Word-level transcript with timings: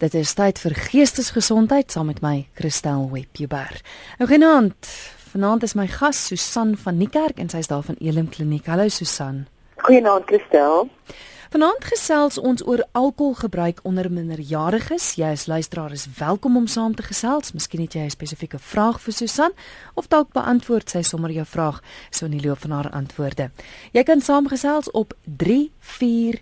Dit 0.00 0.14
is 0.16 0.30
tyd 0.32 0.56
vir 0.62 0.72
geestesgesondheid 0.88 1.92
saam 1.92 2.06
met 2.08 2.22
my 2.24 2.46
Christel 2.56 3.02
Webber. 3.12 3.74
Nou 4.16 4.28
genaamd, 4.30 4.88
vanaand 5.34 5.66
is 5.66 5.74
my 5.76 5.84
gas 5.92 6.22
Susan 6.30 6.72
van 6.80 6.96
Niekerk 6.96 7.36
en 7.36 7.52
sy 7.52 7.60
is 7.60 7.68
daar 7.68 7.84
van 7.84 7.98
Elim 8.00 8.30
Kliniek. 8.32 8.64
Hallo 8.72 8.88
Susan. 8.88 9.42
Goeienaand 9.84 10.24
Christel. 10.24 10.88
Vanaand 11.52 11.84
gesels 11.84 12.40
ons 12.40 12.64
oor 12.64 12.80
alkoholgebruik 12.96 13.84
onder 13.84 14.08
minderjariges. 14.08 15.18
Jy 15.20 15.34
as 15.36 15.44
luisteraar 15.52 15.92
is 15.92 16.08
welkom 16.16 16.56
om 16.56 16.66
saam 16.66 16.96
te 16.96 17.04
gesels. 17.04 17.52
Miskien 17.52 17.84
het 17.84 17.92
jy 17.92 18.08
'n 18.08 18.16
spesifieke 18.16 18.58
vraag 18.58 19.00
vir 19.00 19.12
Susan 19.12 19.52
of 19.94 20.08
dalk 20.08 20.32
beantwoord 20.32 20.88
sy 20.88 21.02
sommer 21.02 21.30
jou 21.30 21.44
vraag 21.44 21.82
so 22.10 22.24
in 22.24 22.38
die 22.38 22.48
loop 22.48 22.58
van 22.58 22.70
haar 22.70 22.90
antwoorde. 22.90 23.50
Jy 23.92 24.02
kan 24.02 24.20
saamgesels 24.20 24.90
op 24.90 25.12
340 25.24 26.40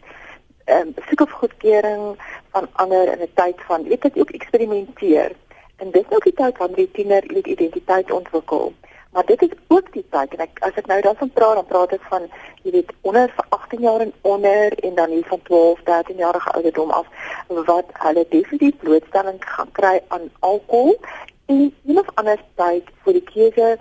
ehm 0.67 0.87
um, 0.87 0.93
soek 1.07 1.21
of 1.21 1.31
goedkeuring 1.31 2.03
van 2.51 2.67
ander 2.83 3.11
in 3.13 3.21
'n 3.23 3.31
tyd 3.33 3.61
van 3.67 3.83
weet 3.83 4.05
ek 4.05 4.17
ook 4.17 4.31
eksperimenteer. 4.39 5.31
En 5.77 5.91
dis 5.91 6.09
ook 6.09 6.23
die 6.23 6.33
tyd 6.33 6.57
wanneer 6.57 6.75
die 6.75 6.91
tiener 6.91 7.23
weet 7.27 7.47
identiteit 7.47 8.11
ontwikkel. 8.11 8.73
Maar 9.11 9.25
dit 9.25 9.41
is 9.41 9.53
ook 9.67 9.93
die 9.93 10.05
tyd 10.09 10.33
en 10.33 10.43
ek 10.45 10.59
as 10.59 10.75
ek 10.75 10.85
nou 10.85 11.01
daarvan 11.01 11.31
praat, 11.33 11.55
dan 11.55 11.65
praat 11.65 11.93
ek 11.95 12.03
van 12.09 12.27
jy 12.63 12.71
weet 12.71 12.91
onder 13.01 13.33
18 13.49 13.79
jaar 13.81 13.99
en 13.99 14.13
onder 14.21 14.73
en 14.83 14.95
dan 14.95 15.09
hier 15.09 15.25
van 15.27 15.41
12, 15.41 15.79
13 15.83 16.15
jarige 16.15 16.51
ouderdom 16.51 16.89
af 16.89 17.07
wat 17.47 17.85
hulle 18.03 18.25
definitief 18.29 18.77
blootstelling 18.77 19.39
gaan 19.39 19.71
kry 19.71 20.01
aan 20.07 20.29
alkohol 20.39 20.97
en 21.45 21.73
een 21.85 21.99
of 21.99 22.09
ander 22.13 22.43
tyd 22.55 22.83
vir 23.03 23.13
die 23.13 23.27
keuse 23.33 23.77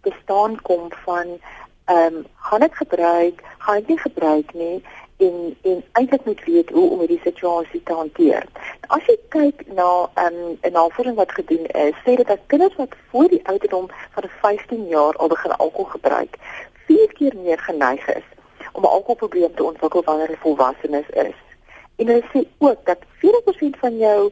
te 0.00 0.12
staan 0.22 0.56
kom 0.62 0.88
van 1.04 1.36
ehm 1.84 2.14
um, 2.14 2.26
gaan 2.48 2.62
ek 2.62 2.74
gebruik, 2.74 3.42
gaan 3.58 3.76
ek 3.76 3.88
nie 3.88 3.98
gebruik 3.98 4.52
nie 4.54 4.82
en 5.20 5.56
en 5.62 5.84
eintlik 5.92 6.24
moet 6.24 6.44
weet 6.44 6.70
hoe 6.70 6.90
om 6.90 6.98
hierdie 6.98 7.20
situasie 7.24 7.82
te 7.82 7.92
hanteer. 7.92 8.46
As 8.86 9.04
jy 9.06 9.16
kyk 9.34 9.64
na 9.76 9.90
um, 10.24 10.34
'n 10.34 10.58
um, 10.62 10.72
navorsing 10.72 11.16
wat 11.16 11.32
gedoen 11.32 11.66
is, 11.66 11.94
sê 12.04 12.16
dit 12.16 12.26
dat 12.26 12.46
kinders 12.46 12.76
wat 12.76 12.94
voor 13.10 13.28
die 13.28 13.46
ouderdom 13.46 13.88
van 14.16 14.30
15 14.40 14.86
jaar 14.88 15.16
al 15.16 15.28
begin 15.28 15.56
alkohol 15.56 15.90
gebruik, 15.96 16.36
vier 16.86 17.12
keer 17.12 17.36
meer 17.36 17.58
geneig 17.58 18.08
is 18.08 18.26
om 18.72 18.82
'n 18.82 18.94
alkoholprobleem 18.96 19.54
te 19.54 19.64
ontwikkel 19.64 20.02
wanneer 20.04 20.26
hulle 20.26 20.46
volwassenes 20.46 21.08
is. 21.08 21.38
En 21.96 22.06
hulle 22.06 22.24
sê 22.32 22.44
ook 22.58 22.84
dat 22.84 22.98
40% 23.18 23.76
van 23.78 23.96
jou 23.96 24.30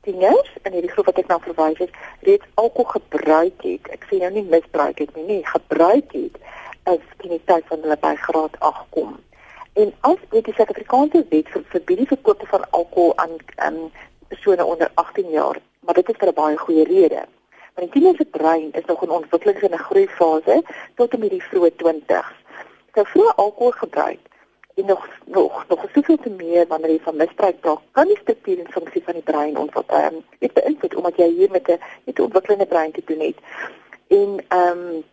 tieners 0.00 0.50
in 0.62 0.72
hierdie 0.72 0.90
groep 0.90 1.06
wat 1.10 1.18
ek 1.18 1.26
nou 1.26 1.40
verwys 1.44 1.78
het, 1.78 1.90
reeds 2.20 2.46
alkohol 2.54 2.90
gebruik 3.00 3.62
het. 3.62 3.88
Ek 3.96 4.06
sê 4.08 4.20
nou 4.20 4.30
nie 4.32 4.44
misbruik 4.44 4.98
het 4.98 5.16
nie, 5.16 5.24
nie 5.24 5.46
gebruik 5.46 6.12
het 6.12 6.38
as 6.88 7.02
teen 7.20 7.36
die 7.36 7.42
tyd 7.44 7.66
van 7.68 7.82
hulle 7.84 7.96
by 8.00 8.14
graad 8.14 8.56
8 8.58 8.86
kom. 8.96 9.18
En 9.72 9.92
as 10.00 10.16
dit 10.30 10.44
die 10.44 10.54
Suid-Afrikaanse 10.54 11.26
wet 11.28 11.48
vir 11.48 11.62
verbied 11.74 11.98
die 12.02 12.06
verkoop 12.06 12.42
van 12.52 12.70
alkohol 12.70 13.12
aan 13.16 13.36
aan 13.56 13.78
persone 14.28 14.64
onder 14.64 14.90
18 14.94 15.30
jaar, 15.30 15.60
maar 15.80 15.94
dit 15.94 16.08
is 16.08 16.16
vir 16.18 16.28
'n 16.28 16.34
baie 16.34 16.56
goeie 16.56 16.84
rede. 16.84 17.22
Want 17.74 17.86
die 17.86 17.90
tiener 17.90 18.16
se 18.16 18.24
brein 18.24 18.72
is 18.72 18.84
nog 18.84 19.02
in 19.02 19.10
ontwikkelings 19.10 19.62
en 19.62 19.78
groeifase 19.78 20.62
tot 20.94 21.12
en 21.12 21.20
met 21.20 21.30
die 21.30 21.42
vroeë 21.42 21.70
20s. 21.82 22.34
So 22.94 23.04
vroeë 23.04 23.34
alkohol 23.36 23.70
gebruik 23.70 24.18
en 24.74 24.86
nog 24.86 25.08
nog 25.24 25.64
nog 25.68 25.84
soveel 25.94 26.16
te 26.16 26.30
meer 26.30 26.66
wanneer 26.66 26.90
jy 26.90 27.00
van 27.02 27.16
misbruik 27.16 27.60
praat, 27.60 27.80
kan 27.92 28.06
die 28.06 28.18
struktuur 28.20 28.58
en 28.58 28.72
funksie 28.72 29.04
van 29.04 29.14
die 29.14 29.22
brein 29.22 29.56
ontwikkel. 29.56 29.96
Ehm 29.96 30.14
um, 30.14 30.24
dit 30.38 30.52
beïnvloed 30.52 30.94
omdat 30.94 31.16
jy 31.16 31.28
hier 31.28 31.50
met 31.50 31.68
'n 31.68 31.78
met 32.04 32.18
'n 32.18 32.22
ontwikkelende 32.22 32.66
brein 32.66 32.92
te 32.92 33.02
doen 33.04 33.20
het. 33.20 33.38
En 34.06 34.44
ehm 34.48 34.78
um, 34.78 35.04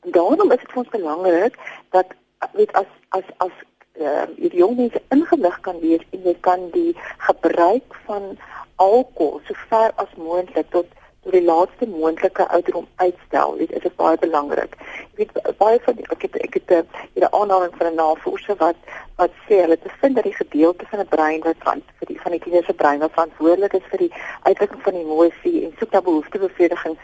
daarom 0.00 0.52
is 0.52 0.58
dit 0.58 0.70
vir 0.70 0.78
ons 0.78 0.88
belangrik 0.88 1.58
dat 1.90 2.06
weet 2.52 2.72
as 2.72 2.86
as 3.08 3.24
as 3.36 3.52
uh, 4.00 4.26
hierdie 4.36 4.62
jong 4.62 4.76
mense 4.76 5.02
ingelig 5.14 5.60
kan 5.66 5.80
wees 5.80 6.04
en 6.10 6.22
jy 6.22 6.36
kan 6.40 6.70
die 6.70 6.94
gebruik 7.26 7.98
van 8.06 8.38
alkohol 8.76 9.40
so 9.46 9.54
ver 9.68 9.92
as 9.96 10.14
moontlik 10.16 10.70
tot 10.70 10.86
tot 11.28 11.34
die 11.34 11.44
laaste 11.44 11.86
moontlike 11.86 12.44
ouderdom 12.48 12.86
uitstel. 12.96 13.56
Dit 13.58 13.72
is 13.84 13.94
baie 14.00 14.16
belangrik. 14.22 14.76
Jy 15.16 15.26
weet 15.26 15.58
baie 15.58 15.80
van 15.84 15.96
die, 15.98 16.06
ek 16.14 16.22
het 16.24 16.38
ek 16.40 16.54
het 16.60 16.70
'n 16.70 17.22
uh, 17.22 17.28
aanhaling 17.40 17.74
van 17.76 17.86
'n 17.90 17.94
navorser 17.94 18.56
wat 18.56 18.78
wat 19.16 19.30
sê 19.46 19.60
hulle 19.60 19.76
het 19.76 19.82
bevind 19.82 20.14
dat 20.14 20.24
die 20.24 20.38
gedeelte 20.42 20.86
van 20.90 21.00
'n 21.00 21.08
brein 21.08 21.40
wat 21.42 21.60
van 21.68 21.82
vir 21.98 22.06
die 22.06 22.20
van 22.20 22.32
die 22.32 22.40
kinders 22.40 22.66
se 22.66 22.72
brein 22.72 23.00
wat 23.00 23.12
verantwoordelik 23.12 23.72
is 23.72 23.90
vir 23.90 23.98
die 23.98 24.12
uitdrukking 24.42 24.82
van 24.82 24.94
emosie 24.94 25.64
en 25.64 25.74
soek 25.78 25.90
na 25.92 26.00
behoeftebevrediging 26.00 26.96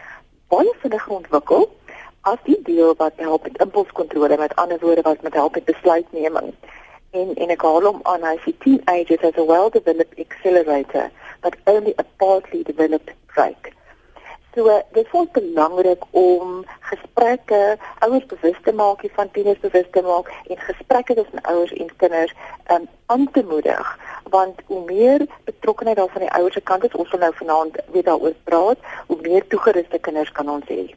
baie 0.48 0.74
vinnig 0.82 1.08
ontwikkel 1.08 1.68
as 2.20 2.38
die 2.44 2.60
deel 2.62 2.94
wat 2.96 3.12
help 3.16 3.42
met 3.42 3.60
impulskontrole 3.60 4.36
met 4.36 4.56
ander 4.56 4.78
woorde 4.80 5.02
wat 5.02 5.22
met 5.22 5.34
help 5.34 5.54
met 5.54 5.64
besluitneming 5.64 6.54
en 7.20 7.34
en 7.34 7.54
ek 7.54 7.62
haal 7.68 7.86
hom 7.90 8.00
aan 8.12 8.26
hy 8.28 8.34
sê 8.44 8.54
teenagers 8.64 9.24
as 9.28 9.38
a 9.42 9.46
well 9.52 9.70
developed 9.76 10.20
accelerator 10.26 11.06
but 11.44 11.56
only 11.72 11.94
a 11.98 12.04
partly 12.22 12.62
developed 12.62 13.12
brake. 13.34 13.72
So 14.54 14.68
uh, 14.70 14.80
dit 14.92 15.06
is 15.12 15.30
belangrik 15.32 16.02
om 16.10 16.64
gesprekke 16.90 17.76
ouers 18.06 18.26
bewus 18.26 18.58
te 18.62 18.72
maak, 18.72 19.02
van 19.14 19.30
tieners 19.30 19.58
bewus 19.58 19.88
te 19.90 20.02
maak 20.02 20.30
en 20.46 20.58
gesprekke 20.68 21.14
tussen 21.14 21.42
ouers 21.42 21.72
en 21.72 21.96
kinders 21.96 22.34
um, 22.70 22.88
aan 23.06 23.30
te 23.32 23.44
moedig 23.50 23.98
want 24.34 24.60
hoe 24.66 24.84
meer 24.84 25.26
betrokkenheid 25.44 25.96
daar 25.96 26.08
van 26.08 26.20
die 26.20 26.32
ouers 26.32 26.54
se 26.54 26.60
kant 26.60 26.84
is, 26.84 26.94
ons 26.94 27.08
sal 27.08 27.18
nou 27.18 27.32
vanaand 27.34 27.76
weer 27.92 28.06
daaroor 28.06 28.34
praat, 28.48 28.78
hoe 29.06 29.18
meer 29.20 29.46
toegeruste 29.46 29.98
kinders 29.98 30.32
kan 30.32 30.48
ons 30.48 30.70
hê. 30.72 30.94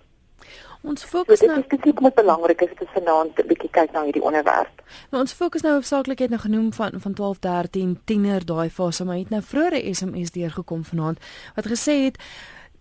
Ons 0.88 1.03
fokus 1.03 1.42
nou 1.44 1.56
Dit 1.68 1.86
is 1.86 2.00
net 2.00 2.16
belangrik 2.16 2.62
as 2.64 2.75
dit 2.80 2.92
vanaand 2.96 3.40
'n 3.40 3.48
bietjie 3.48 3.70
kyk 3.70 3.92
na 3.92 4.03
hierdie 4.03 4.24
onderwerp. 4.24 4.81
Nou 5.12 5.22
ons 5.22 5.34
fokus 5.34 5.62
nou 5.62 5.74
hoofsaaklik 5.74 6.20
het 6.20 6.30
nou 6.30 6.40
genoem 6.40 6.74
van 6.74 6.92
van 7.00 7.14
12, 7.14 7.40
13, 7.40 8.00
tiener 8.06 8.46
daai 8.46 8.70
fase, 8.70 9.06
maar 9.06 9.18
het 9.18 9.30
nou 9.30 9.42
vroeëre 9.42 9.94
SMS 9.94 10.31
deurgekom 10.31 10.84
vanaand 10.84 11.20
wat 11.56 11.66
gesê 11.66 12.03
het 12.06 12.18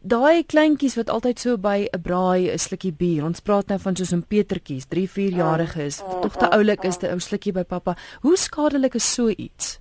daai 0.01 0.45
kleintjies 0.45 0.95
wat 0.95 1.11
altyd 1.11 1.39
so 1.39 1.57
by 1.59 1.89
'n 1.91 2.01
braai 2.01 2.53
'n 2.53 2.59
slukkie 2.59 2.93
bier. 2.93 3.25
Ons 3.25 3.41
praat 3.41 3.67
nou 3.67 3.79
van 3.79 3.97
soos 3.97 4.13
'n 4.13 4.23
Petertjies, 4.29 4.87
3, 4.87 5.11
4 5.11 5.33
jarige 5.33 5.83
is, 5.83 6.03
tog 6.23 6.37
te 6.37 6.51
oulik 6.51 6.85
is 6.85 6.99
'n 6.99 7.07
ou 7.07 7.19
slukkie 7.19 7.53
by 7.53 7.65
pappa. 7.65 7.97
Hoe 8.21 8.37
skadelik 8.37 8.95
is 8.95 9.15
so 9.15 9.29
iets? 9.29 9.81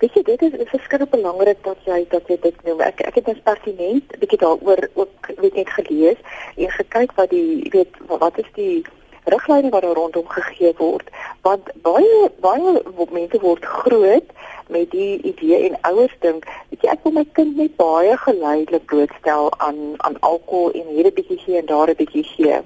Weet 0.00 0.14
jy, 0.16 0.22
dit 0.24 0.42
is 0.42 0.70
verskriklik 0.70 1.10
belangrik 1.12 1.58
dat 1.64 1.80
jy 1.84 1.98
dat 2.08 2.28
jy 2.30 2.38
dit 2.40 2.62
noem. 2.64 2.78
Ek 2.80 3.02
ek 3.04 3.18
het 3.18 3.26
as 3.28 3.42
pertinent 3.44 4.14
'n 4.14 4.20
bietjie 4.22 4.38
daaroor 4.40 4.80
ook 4.94 5.28
weet 5.42 5.58
net 5.60 5.68
gelees 5.76 6.16
en 6.56 6.70
gekyk 6.76 7.12
wat 7.18 7.28
die 7.30 7.68
weet 7.74 7.98
wat 8.08 8.38
is 8.38 8.48
die 8.54 8.80
riglyne 9.24 9.68
wat 9.68 9.82
daar 9.82 10.00
rondom 10.00 10.28
gegee 10.28 10.72
word. 10.78 11.10
Want 11.42 11.68
baie 11.84 12.30
baie 12.40 12.80
mense 13.12 13.40
word 13.40 13.64
groot 13.64 14.32
met 14.68 14.90
die 14.90 15.20
idee 15.20 15.68
en 15.68 15.76
ouers 15.92 16.16
dink 16.24 16.48
weet 16.70 16.80
jy 16.80 16.90
ek 16.96 17.04
wil 17.04 17.12
my 17.12 17.26
kind 17.32 17.56
net 17.56 17.76
baie 17.76 18.16
geleidelik 18.16 18.84
blootstel 18.88 19.52
aan 19.58 20.00
aan 20.08 20.16
alkohol 20.20 20.72
en 20.72 20.86
hier 20.96 21.12
'n 21.12 21.18
bietjie 21.20 21.40
gee 21.44 21.58
en 21.60 21.66
daar 21.66 21.92
'n 21.92 22.00
bietjie 22.00 22.24
gee. 22.24 22.56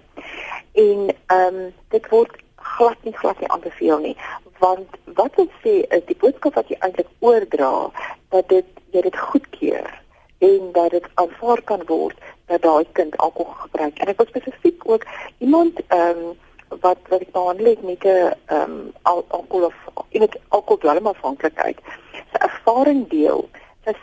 En 0.73 1.11
ehm 1.27 1.55
um, 1.55 1.75
dit 1.91 2.09
word 2.09 2.31
glad 2.57 2.99
nie 3.03 3.17
glad 3.17 3.41
nie 3.41 3.51
aanbeveel 3.51 3.99
nie 3.99 4.17
want 4.59 4.89
wat 5.19 5.39
ons 5.43 5.51
sê 5.65 5.75
is 5.97 6.05
die 6.07 6.19
boodskap 6.21 6.55
wat 6.55 6.69
jy 6.69 6.79
eintlik 6.81 7.11
oordra 7.19 7.91
dat 8.35 8.49
dit 8.49 8.67
jy 8.95 9.03
dit 9.07 9.19
goedkeur 9.19 9.91
en 10.39 10.73
dat 10.73 10.91
dit 10.91 11.07
aanvaar 11.15 11.63
kan 11.63 11.83
word 11.87 12.19
dat 12.47 12.63
daai 12.63 12.85
kind 12.93 13.17
alkohol 13.17 13.55
gebruik. 13.67 13.99
En 13.99 14.11
ek 14.13 14.19
wil 14.21 14.27
spesifiek 14.27 14.89
ook 14.89 15.07
iemand 15.39 15.81
ehm 15.89 16.25
um, 16.25 16.35
wat 16.83 16.99
wat 17.09 17.21
ek 17.21 17.33
behandel 17.33 17.67
het 17.67 17.83
met 17.83 18.05
'n 18.05 18.33
ehm 18.47 18.71
um, 18.71 18.93
al, 19.03 19.25
alkohol 19.29 19.67
of 19.67 19.77
in 20.09 20.21
dit 20.21 20.37
alkohol 20.49 20.79
dwelm 20.79 21.07
afhanklikheid 21.07 21.79
sy 22.13 22.39
ervaring 22.49 23.09
deel 23.09 23.49
sy 23.85 23.95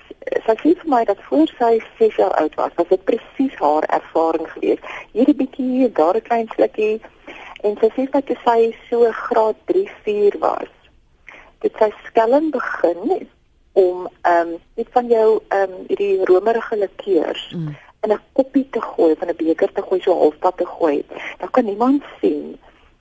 sy 0.46 0.56
sê 0.62 0.74
vir 0.82 0.90
my 0.94 1.04
dat 1.06 1.22
voor 1.30 1.50
sy 1.60 1.74
6 2.00 2.16
jaar 2.16 2.36
oud 2.42 2.56
was 2.56 2.76
was 2.76 2.90
dit 2.90 3.04
presies 3.04 3.56
haar 3.60 3.84
ervaring 3.84 4.48
geweest. 4.54 4.84
Hierdie 5.12 5.36
bietjie 5.42 5.92
daar 5.92 6.16
'n 6.16 6.28
klein 6.30 6.50
slukkie 6.56 7.02
En 7.62 7.78
sy 7.82 7.90
sê 7.96 8.08
dat 8.10 8.32
sy 8.46 8.72
so 8.90 9.12
graad 9.12 9.56
3 9.66 9.86
4 10.04 10.38
was. 10.40 10.72
Dit 11.62 11.78
sy 11.80 11.92
skelm 12.08 12.50
begin 12.52 13.28
om 13.74 14.08
ehm 14.22 14.48
um, 14.48 14.58
net 14.76 14.90
van 14.92 15.08
jou 15.08 15.40
ehm 15.48 15.72
um, 15.72 15.86
hierdie 15.88 16.26
romerige 16.26 16.78
likeurs 16.78 17.52
mm. 17.56 17.76
in 18.02 18.14
'n 18.14 18.20
koppie 18.34 18.68
te 18.70 18.82
gooi, 18.82 19.16
van 19.16 19.30
'n 19.30 19.36
beker 19.36 19.72
te 19.74 19.82
gooi, 19.82 20.02
so 20.02 20.18
halfpad 20.18 20.58
te 20.58 20.66
gooi. 20.66 21.06
Dan 21.38 21.52
kan 21.52 21.66
niemand 21.66 22.04
sien 22.22 22.58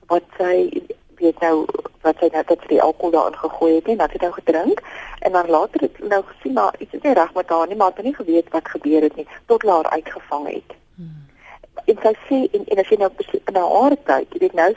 wat 0.07 0.23
sy 0.37 0.83
weet 1.15 1.39
nou 1.39 1.65
wat 2.01 2.17
sy 2.19 2.29
net 2.33 2.49
het 2.49 2.63
die 2.69 2.81
alkohol 2.81 3.11
daarin 3.11 3.37
gegooi 3.37 3.73
het 3.75 3.87
en 3.87 3.97
dat 3.97 4.13
sy 4.13 4.21
nou 4.21 4.31
gedrink 4.33 4.81
en 5.19 5.31
dan 5.31 5.49
later 5.49 5.81
het 5.81 5.99
nou 6.13 6.21
gesien 6.25 6.53
maar 6.53 6.75
iets 6.79 6.93
is 6.97 7.01
nie 7.01 7.13
reg 7.13 7.33
met 7.33 7.49
haar 7.49 7.67
nie, 7.67 7.75
maar 7.75 7.91
het 7.95 8.05
nie 8.05 8.15
geweet 8.15 8.49
wat 8.49 8.73
gebeur 8.75 9.01
het 9.01 9.15
nie 9.15 9.27
tot 9.45 9.63
haar 9.63 9.89
uitgevang 9.89 10.47
het. 10.47 10.73
Hmm. 10.95 11.27
En 11.85 11.97
sy 12.03 12.13
sê 12.27 12.39
en, 12.51 12.65
en 12.65 12.79
as 12.83 12.89
jy 12.89 12.97
nou 12.97 13.11
na 13.51 13.65
haar 13.73 13.97
kyk, 14.09 14.33
jy 14.33 14.39
weet 14.45 14.57
nou 14.59 14.71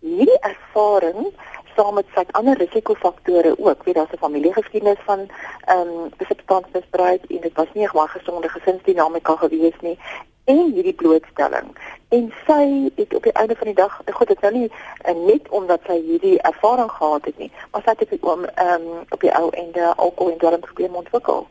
hierdie 0.00 0.40
ervaring 0.46 1.30
saam 1.74 1.94
met 1.94 2.06
sy 2.14 2.24
ander 2.38 2.58
risikofaktore 2.58 3.54
ook. 3.58 3.84
Weet 3.84 3.94
daar's 3.94 4.12
'n 4.12 4.24
familiegeskiedenis 4.26 5.02
van 5.10 5.20
ehm 5.64 5.88
um, 5.88 6.10
substansmisbruik 6.28 7.22
en 7.28 7.40
dit 7.40 7.54
was 7.54 7.70
nie 7.74 7.86
'n 7.86 7.92
baie 7.92 8.08
gesonde 8.08 8.48
gesinsdinamika 8.48 9.36
gewees 9.36 9.78
nie 9.80 9.98
en 10.44 10.72
hierdie 10.72 10.94
blootstelling. 10.94 11.68
En 12.08 12.32
sy 12.46 12.90
het 12.96 13.14
op 13.14 13.22
die 13.22 13.32
einde 13.32 13.56
van 13.56 13.66
die 13.66 13.74
dag, 13.74 14.00
goed, 14.12 14.28
dit 14.28 14.40
nou 14.40 14.52
nie 14.52 14.70
uh, 15.08 15.14
net 15.26 15.48
omdat 15.48 15.80
sy 15.86 16.00
hierdie 16.00 16.40
ervaring 16.40 16.90
gehad 16.90 17.24
het 17.24 17.38
nie, 17.38 17.52
maar 17.70 17.82
sy 17.84 17.90
het 17.90 18.02
op 18.02 18.10
die 18.10 18.22
oom 18.22 18.44
ehm 18.44 18.86
um, 18.86 19.04
op 19.08 19.20
die 19.20 19.34
ou 19.34 19.50
ende 19.50 19.94
alkohol 19.96 20.32
en 20.32 20.38
dwelmprobleme 20.38 20.96
ontwikkel. 20.96 21.46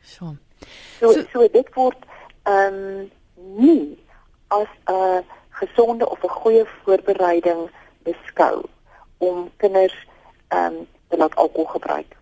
So. 0.00 0.34
So 0.98 1.12
so, 1.12 1.22
so 1.32 1.48
dit 1.52 1.74
word 1.74 1.98
ehm 2.42 2.74
um, 2.74 3.10
nie 3.34 3.98
as 4.48 4.70
'n 4.86 5.24
gesonde 5.50 6.10
of 6.10 6.22
'n 6.22 6.28
goeie 6.28 6.64
voorbereiding 6.82 7.70
beskou 8.02 8.64
om 9.18 9.50
kinders 9.56 10.06
ehm 10.48 10.74
um, 10.74 10.86
te 11.08 11.16
laat 11.16 11.34
alkohol 11.34 11.66
gebruik. 11.66 12.16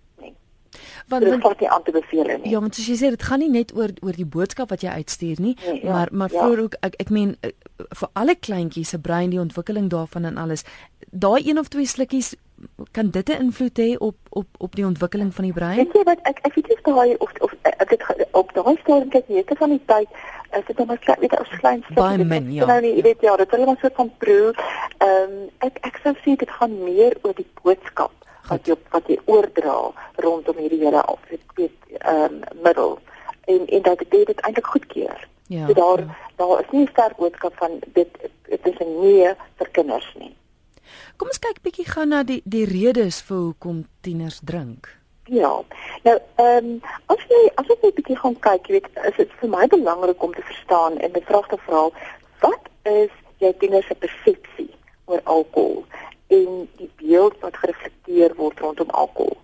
Want 1.07 1.23
dit 1.23 1.43
word 1.43 1.61
nie 1.61 1.71
aan 1.71 1.83
te 1.83 1.91
beveel 1.91 2.25
nie. 2.25 2.51
Ja, 2.51 2.61
want 2.61 2.75
soos 2.75 2.87
jy 2.91 2.97
sê, 2.99 3.11
dit 3.15 3.23
gaan 3.23 3.39
nie 3.39 3.51
net 3.51 3.71
oor 3.77 3.93
oor 4.03 4.17
die 4.17 4.27
boodskap 4.27 4.73
wat 4.75 4.83
jy 4.83 4.91
uitstuur 4.99 5.39
nie, 5.43 5.55
nee, 5.63 5.83
ja, 5.85 5.93
maar 5.93 6.09
maar 6.11 6.33
ja. 6.33 6.49
vir 6.49 6.63
ook 6.65 6.75
ek 6.81 6.99
ek 7.05 7.13
meen 7.15 7.37
eh, 7.47 7.53
vir 8.01 8.11
alle 8.13 8.35
kleintjies 8.35 8.91
se 8.95 8.99
brein 8.99 9.31
die 9.31 9.41
ontwikkeling 9.41 9.87
daarvan 9.93 10.25
en 10.25 10.41
alles. 10.43 10.65
Daai 11.11 11.47
een 11.47 11.59
of 11.63 11.69
twee 11.69 11.87
slukkies 11.87 12.35
kan 12.93 13.11
dit 13.11 13.29
'n 13.29 13.41
invloed 13.43 13.79
hê 13.79 13.97
op 13.99 14.17
op 14.29 14.47
op 14.59 14.75
die 14.77 14.87
ontwikkeling 14.87 15.35
van 15.35 15.45
die 15.45 15.53
brein? 15.53 15.77
Weet 15.77 15.93
jy 15.93 16.03
wat 16.03 16.19
ek 16.23 16.39
ek 16.43 16.55
weet 16.55 16.69
nie 16.69 16.77
of 16.77 16.95
daai 16.95 17.17
of 17.17 17.33
of 17.41 17.53
ek 17.63 17.89
dit 17.89 18.03
op 18.31 18.53
daai 18.55 18.77
stadium 18.83 19.09
kyk 19.09 19.25
het 19.29 19.59
van 19.59 19.71
die 19.71 19.83
tyd 19.87 20.09
is 20.51 20.67
dit 20.67 20.79
net 20.79 20.87
maar 20.87 21.17
weet 21.21 21.39
as 21.39 21.49
klein 21.49 21.83
stukkie. 21.91 22.25
Min, 22.25 22.53
ja. 22.53 22.67
Nou 22.67 22.81
nie, 22.81 22.95
jy 22.95 23.03
weet 23.03 23.21
ja, 23.21 23.37
dit 23.37 23.53
is 23.53 23.65
net 23.65 23.79
so 23.81 23.89
van 23.95 24.13
proe. 24.19 24.55
Ehm 24.99 25.33
um, 25.33 25.49
ek 25.59 25.79
ek 25.81 26.01
sou 26.03 26.15
sê 26.25 26.37
dit 26.37 26.51
gaan 26.51 26.85
meer 26.85 27.17
oor 27.23 27.35
die 27.35 27.51
boodskap 27.63 28.13
wat 28.49 28.67
jy 28.67 28.77
wat 28.91 29.09
jy 29.11 29.19
oordra 29.25 29.77
rondom 30.23 30.57
hierdie 30.57 30.85
hele 30.85 31.03
weet 31.55 31.77
ehm 31.99 32.25
um, 32.25 32.41
middel 32.63 32.99
en 33.47 33.67
en 33.67 33.83
dat 33.83 33.99
dit 33.99 34.27
dit 34.27 34.41
eintlik 34.41 34.67
goedkeur. 34.67 35.29
Ja. 35.47 35.67
So 35.67 35.73
daar 35.73 35.99
ja. 35.99 36.17
daar 36.37 36.61
is 36.61 36.71
nie 36.71 36.83
'n 36.85 36.89
sterk 36.93 37.17
boodskap 37.17 37.55
van 37.57 37.79
dit 37.93 38.09
dit 38.49 38.67
is 38.67 38.79
'n 38.79 39.01
nee 39.01 39.35
vir 39.59 39.69
kinders 39.71 40.15
nie. 40.19 40.35
Kom 41.17 41.29
ons 41.29 41.39
kyk 41.39 41.63
bietjie 41.63 41.89
gou 41.89 42.05
na 42.05 42.23
die 42.23 42.43
die 42.45 42.65
redes 42.65 43.23
vir 43.29 43.37
hoekom 43.37 43.85
tieners 44.03 44.41
drink. 44.43 44.89
Ja. 45.27 45.53
Nou, 46.03 46.19
ehm 46.37 46.67
um, 46.67 46.81
as 47.07 47.23
jy 47.29 47.41
as 47.55 47.67
jy 47.67 47.77
'n 47.83 47.95
bietjie 47.95 48.17
gaan 48.17 48.39
kyk, 48.41 48.67
jy 48.67 48.73
weet, 48.73 48.91
is 49.11 49.17
dit 49.17 49.33
vir 49.41 49.49
my 49.49 49.67
belangrik 49.67 50.23
om 50.23 50.35
te 50.35 50.43
verstaan 50.43 50.99
en 50.99 51.11
'n 51.11 51.29
vraag 51.31 51.49
te 51.49 51.59
vra, 51.67 51.89
wat 52.41 52.69
is 52.83 53.11
jou 53.39 53.53
tieners 53.59 53.87
se 53.87 53.95
persepsie 53.95 54.71
oor 55.05 55.21
alkohol 55.25 55.85
en 56.27 56.69
die 56.77 56.91
beeld 56.97 57.35
wat 57.41 57.57
gereflekteer 57.57 58.35
word 58.37 58.61
rondom 58.61 58.91
alkohol? 58.91 59.37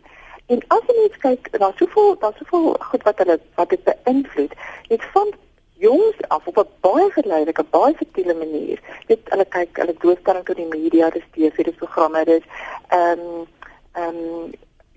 En 0.46 0.60
as 0.68 0.86
jy 0.86 0.94
net 1.02 1.16
kyk, 1.18 1.58
daar's 1.58 1.76
soveel 1.76 2.18
daar's 2.18 2.38
soveel 2.38 2.76
goed 2.78 3.02
wat 3.02 3.18
hulle 3.18 3.40
wat 3.54 3.68
dit 3.68 3.84
beïnvloed. 3.84 4.54
Dit 4.88 5.04
van 5.14 5.34
jongs 5.82 6.16
af 6.28 6.46
op 6.46 6.56
'n 6.58 6.68
baie 6.80 7.10
geleidelijke, 7.10 7.64
baie 7.70 7.94
subtiele 7.98 8.34
manier. 8.34 8.78
Dit 9.06 9.20
hulle 9.24 9.44
kyk, 9.44 9.76
hulle 9.76 9.94
doelstelling 9.98 10.44
tot 10.44 10.56
die 10.56 10.66
media, 10.66 11.10
dis 11.10 11.30
TV, 11.34 11.64
dis 11.64 11.80
programme, 11.82 12.24
dis 12.24 12.44
ehm 12.88 13.18
um, 13.18 13.46
ehm 13.92 14.16
um, 14.16 14.50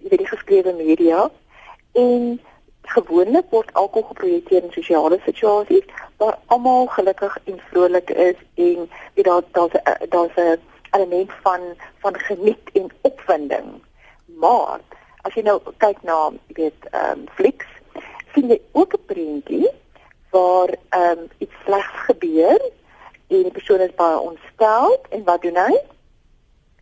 weet 0.09 0.21
die 0.23 0.33
geskrewe 0.33 0.73
media 0.73 1.29
en 1.91 2.41
gewoonlik 2.81 3.45
word 3.49 3.73
alkohol 3.73 4.07
geprojekteer 4.07 4.63
in 4.63 4.71
sosiale 4.71 5.19
situasies 5.25 5.85
waar 6.17 6.37
almal 6.45 6.85
gelukkig 6.87 7.37
en 7.43 7.59
vrolik 7.69 8.09
is 8.09 8.37
en 8.53 8.89
weet 9.13 9.25
daar 9.25 9.41
daar's 9.51 9.75
daar's 10.09 10.35
'n 10.35 10.59
element 10.91 11.31
van 11.41 11.61
van 11.97 12.19
geniet 12.19 12.69
en 12.73 12.89
opwinding. 13.01 13.67
Maar 14.25 14.79
as 15.21 15.33
jy 15.33 15.41
nou 15.41 15.61
kyk 15.77 16.03
na 16.03 16.31
weet 16.47 16.81
ehm 16.91 17.19
um, 17.19 17.25
flieks, 17.33 17.65
sien 18.33 18.47
jy 18.47 18.61
ook 18.71 18.93
'n 18.93 19.05
prentjie 19.05 19.69
waar 20.35 20.69
ehm 20.89 21.19
um, 21.19 21.27
iets 21.43 21.57
slegs 21.63 21.97
gebeur 22.09 22.59
en 23.27 23.43
die 23.47 23.55
persoon 23.57 23.83
is 23.87 23.95
baie 23.95 24.19
ontstel 24.19 24.97
en 25.09 25.23
wat 25.29 25.41
doen 25.41 25.59
hy? 25.65 25.75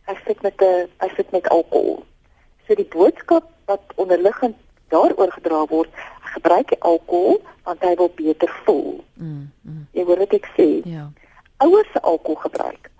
Hy 0.08 0.16
sit 0.26 0.42
met 0.42 0.60
'n 0.60 0.88
hy 1.02 1.10
sit 1.16 1.30
met 1.30 1.48
alkohol. 1.48 2.04
So 2.66 2.74
die 2.74 2.90
boodskap 2.96 3.44
wat 3.64 3.84
onderliggend 3.94 4.56
daaroor 4.88 5.32
gedra 5.32 5.64
word, 5.66 5.90
gebruik 6.34 6.70
hy 6.70 6.78
alkohol 6.78 7.42
want 7.64 7.80
hy 7.80 7.94
wil 7.94 8.10
beter 8.14 8.50
voel. 8.64 9.04
Mm. 9.14 9.50
mm. 9.62 9.86
Jy 9.92 10.04
hoor 10.04 10.18
wat 10.18 10.32
ek 10.32 10.50
sê? 10.56 10.68
Ja. 10.84 11.10
Ouers 11.56 11.90
se 11.92 12.00
alkoholgebruik 12.00 12.90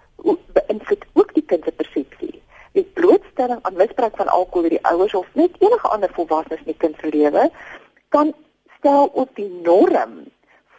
beïnvloed 0.56 1.04
ook 1.12 1.34
die 1.34 1.44
kind 1.44 1.64
se 1.64 1.72
persepsie. 1.72 2.42
Die 2.72 2.86
blootstelling 2.98 3.60
aan 3.62 3.76
misbruik 3.76 4.16
van 4.16 4.28
alkohol 4.28 4.68
deur 4.68 4.76
die 4.76 4.86
ouers 4.90 5.14
of 5.14 5.28
net 5.32 5.56
enige 5.58 5.88
ander 5.88 6.10
volwassenes 6.16 6.62
in 6.64 6.72
die 6.72 6.80
kind 6.86 6.96
se 7.00 7.10
lewe 7.12 7.50
kan 8.08 8.32
stel 8.78 9.10
op 9.12 9.34
die 9.36 9.50
norm 9.62 10.24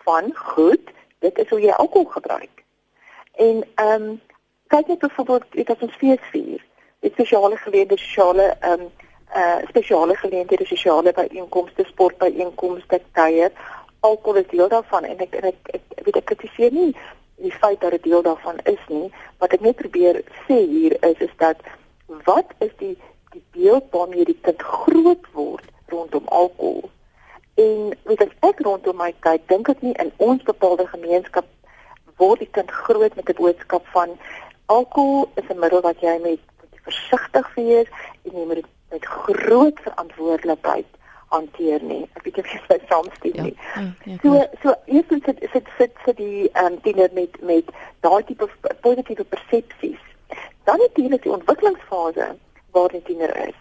van 0.06 0.32
goed, 0.36 0.94
dit 1.26 1.38
is 1.44 1.50
hoe 1.50 1.62
jy 1.62 1.74
alkohol 1.74 2.12
gebruik. 2.18 2.64
En 3.36 3.64
ehm 3.76 4.02
um, 4.10 4.22
kyk 4.74 4.88
net 4.88 5.00
byvoorbeeld 5.00 5.44
dit 5.50 5.70
as 5.70 5.84
ons 5.88 5.98
fees 6.02 6.30
vier. 6.32 6.62
Dit 7.00 7.12
spesiale 7.14 7.58
geleenthede, 7.58 8.02
sosiale 8.02 8.48
ehm 8.60 8.86
um, 8.86 8.92
uh 9.36 9.68
spesiale 9.68 10.16
geleenthede, 10.16 10.66
sosiale 10.66 11.12
byeenkomste, 11.14 11.84
sportbyeenkomste, 11.90 13.02
kuier, 13.12 13.52
alkohol 14.00 14.40
is 14.42 14.50
deel 14.50 14.70
daarvan 14.70 15.04
en 15.04 15.22
ek 15.26 15.36
en 15.42 15.50
ek, 15.52 15.70
ek 15.78 16.06
weet 16.08 16.20
ek 16.22 16.28
kritiseer 16.32 16.74
nie 16.76 16.92
die 17.42 17.52
feit 17.52 17.82
dat 17.82 17.92
dit 17.92 18.04
deel 18.04 18.22
daarvan 18.24 18.60
is 18.72 18.84
nie. 18.88 19.10
Wat 19.44 19.54
ek 19.56 19.64
net 19.66 19.80
probeer 19.82 20.22
sê 20.46 20.62
hier 20.72 20.96
is 21.10 21.24
is 21.28 21.34
dat 21.42 21.62
wat 22.30 22.54
is 22.64 22.74
die 22.82 22.96
die 23.36 23.44
beeld 23.58 23.90
waarmee 23.92 24.28
die 24.30 24.40
kind 24.48 24.62
groot 24.64 25.26
word 25.34 25.66
rondom 25.92 26.28
alkohol? 26.42 26.90
En 27.56 27.98
weet 28.04 28.22
as 28.22 28.34
ek 28.40 28.60
rondom 28.60 28.98
my 29.00 29.14
kyk, 29.24 29.48
dink 29.48 29.70
ek 29.72 29.82
nie 29.82 29.94
in 30.04 30.12
ons 30.18 30.44
bepaalde 30.44 30.88
gemeenskap 30.92 31.46
word 32.20 32.42
die 32.44 32.52
kind 32.58 32.72
groot 32.72 33.16
met 33.16 33.30
'n 33.30 33.38
boodskap 33.40 33.88
van 33.94 34.18
alkohol 34.66 35.30
is 35.36 35.48
'n 35.50 35.60
middel 35.60 35.82
wat 35.82 36.00
jy 36.00 36.20
met 36.24 36.40
versigtig 36.84 37.48
wees 37.56 37.88
en 38.24 38.32
jy 38.32 38.46
moet 38.46 38.56
dit 38.56 38.70
met 38.92 39.06
groot 39.06 39.80
verantwoordelikheid 39.80 40.86
hanteer 41.28 41.84
nie. 41.84 42.04
Ek 42.16 42.24
weet 42.24 42.36
jy 42.36 42.44
is 42.76 42.88
saamstem 42.90 43.44
nie. 43.44 43.56
Ja, 43.76 43.82
ja, 43.82 44.12
ja, 44.12 44.18
so 44.24 44.46
so 44.64 44.76
eerstens 44.86 45.24
sit 45.26 45.40
sit 45.52 45.68
sit 45.78 45.94
sit 46.06 46.18
die 46.18 46.50
ehm 46.52 46.74
um, 46.74 46.82
tiener 46.82 47.10
met 47.14 47.42
met 47.42 47.72
daai 48.00 48.24
tipe 48.24 48.50
positiewe 48.82 49.24
persepsies. 49.24 50.04
Dan 50.64 50.80
het 50.80 50.92
jy 51.00 51.08
die 51.18 51.32
ontwikkelingsfase 51.32 52.36
waar 52.72 52.90
die 52.90 53.04
tiener 53.10 53.48
is. 53.48 53.58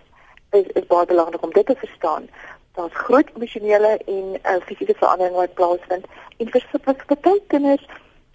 Is 0.51 0.67
is 0.75 0.87
baie 0.87 1.07
belangrik 1.07 1.43
om 1.43 1.53
dit 1.53 1.67
te 1.67 1.75
verstaan 1.75 2.29
daar's 2.75 2.95
groot 3.07 3.29
emosionele 3.35 3.99
en 4.07 4.35
uh, 4.43 4.61
fisiese 4.67 4.95
veranderinge 4.99 5.37
wat 5.37 5.55
plaasvind 5.55 6.07
en 6.39 6.51
vir 6.51 7.21
baie 7.27 7.43
kinders 7.47 7.87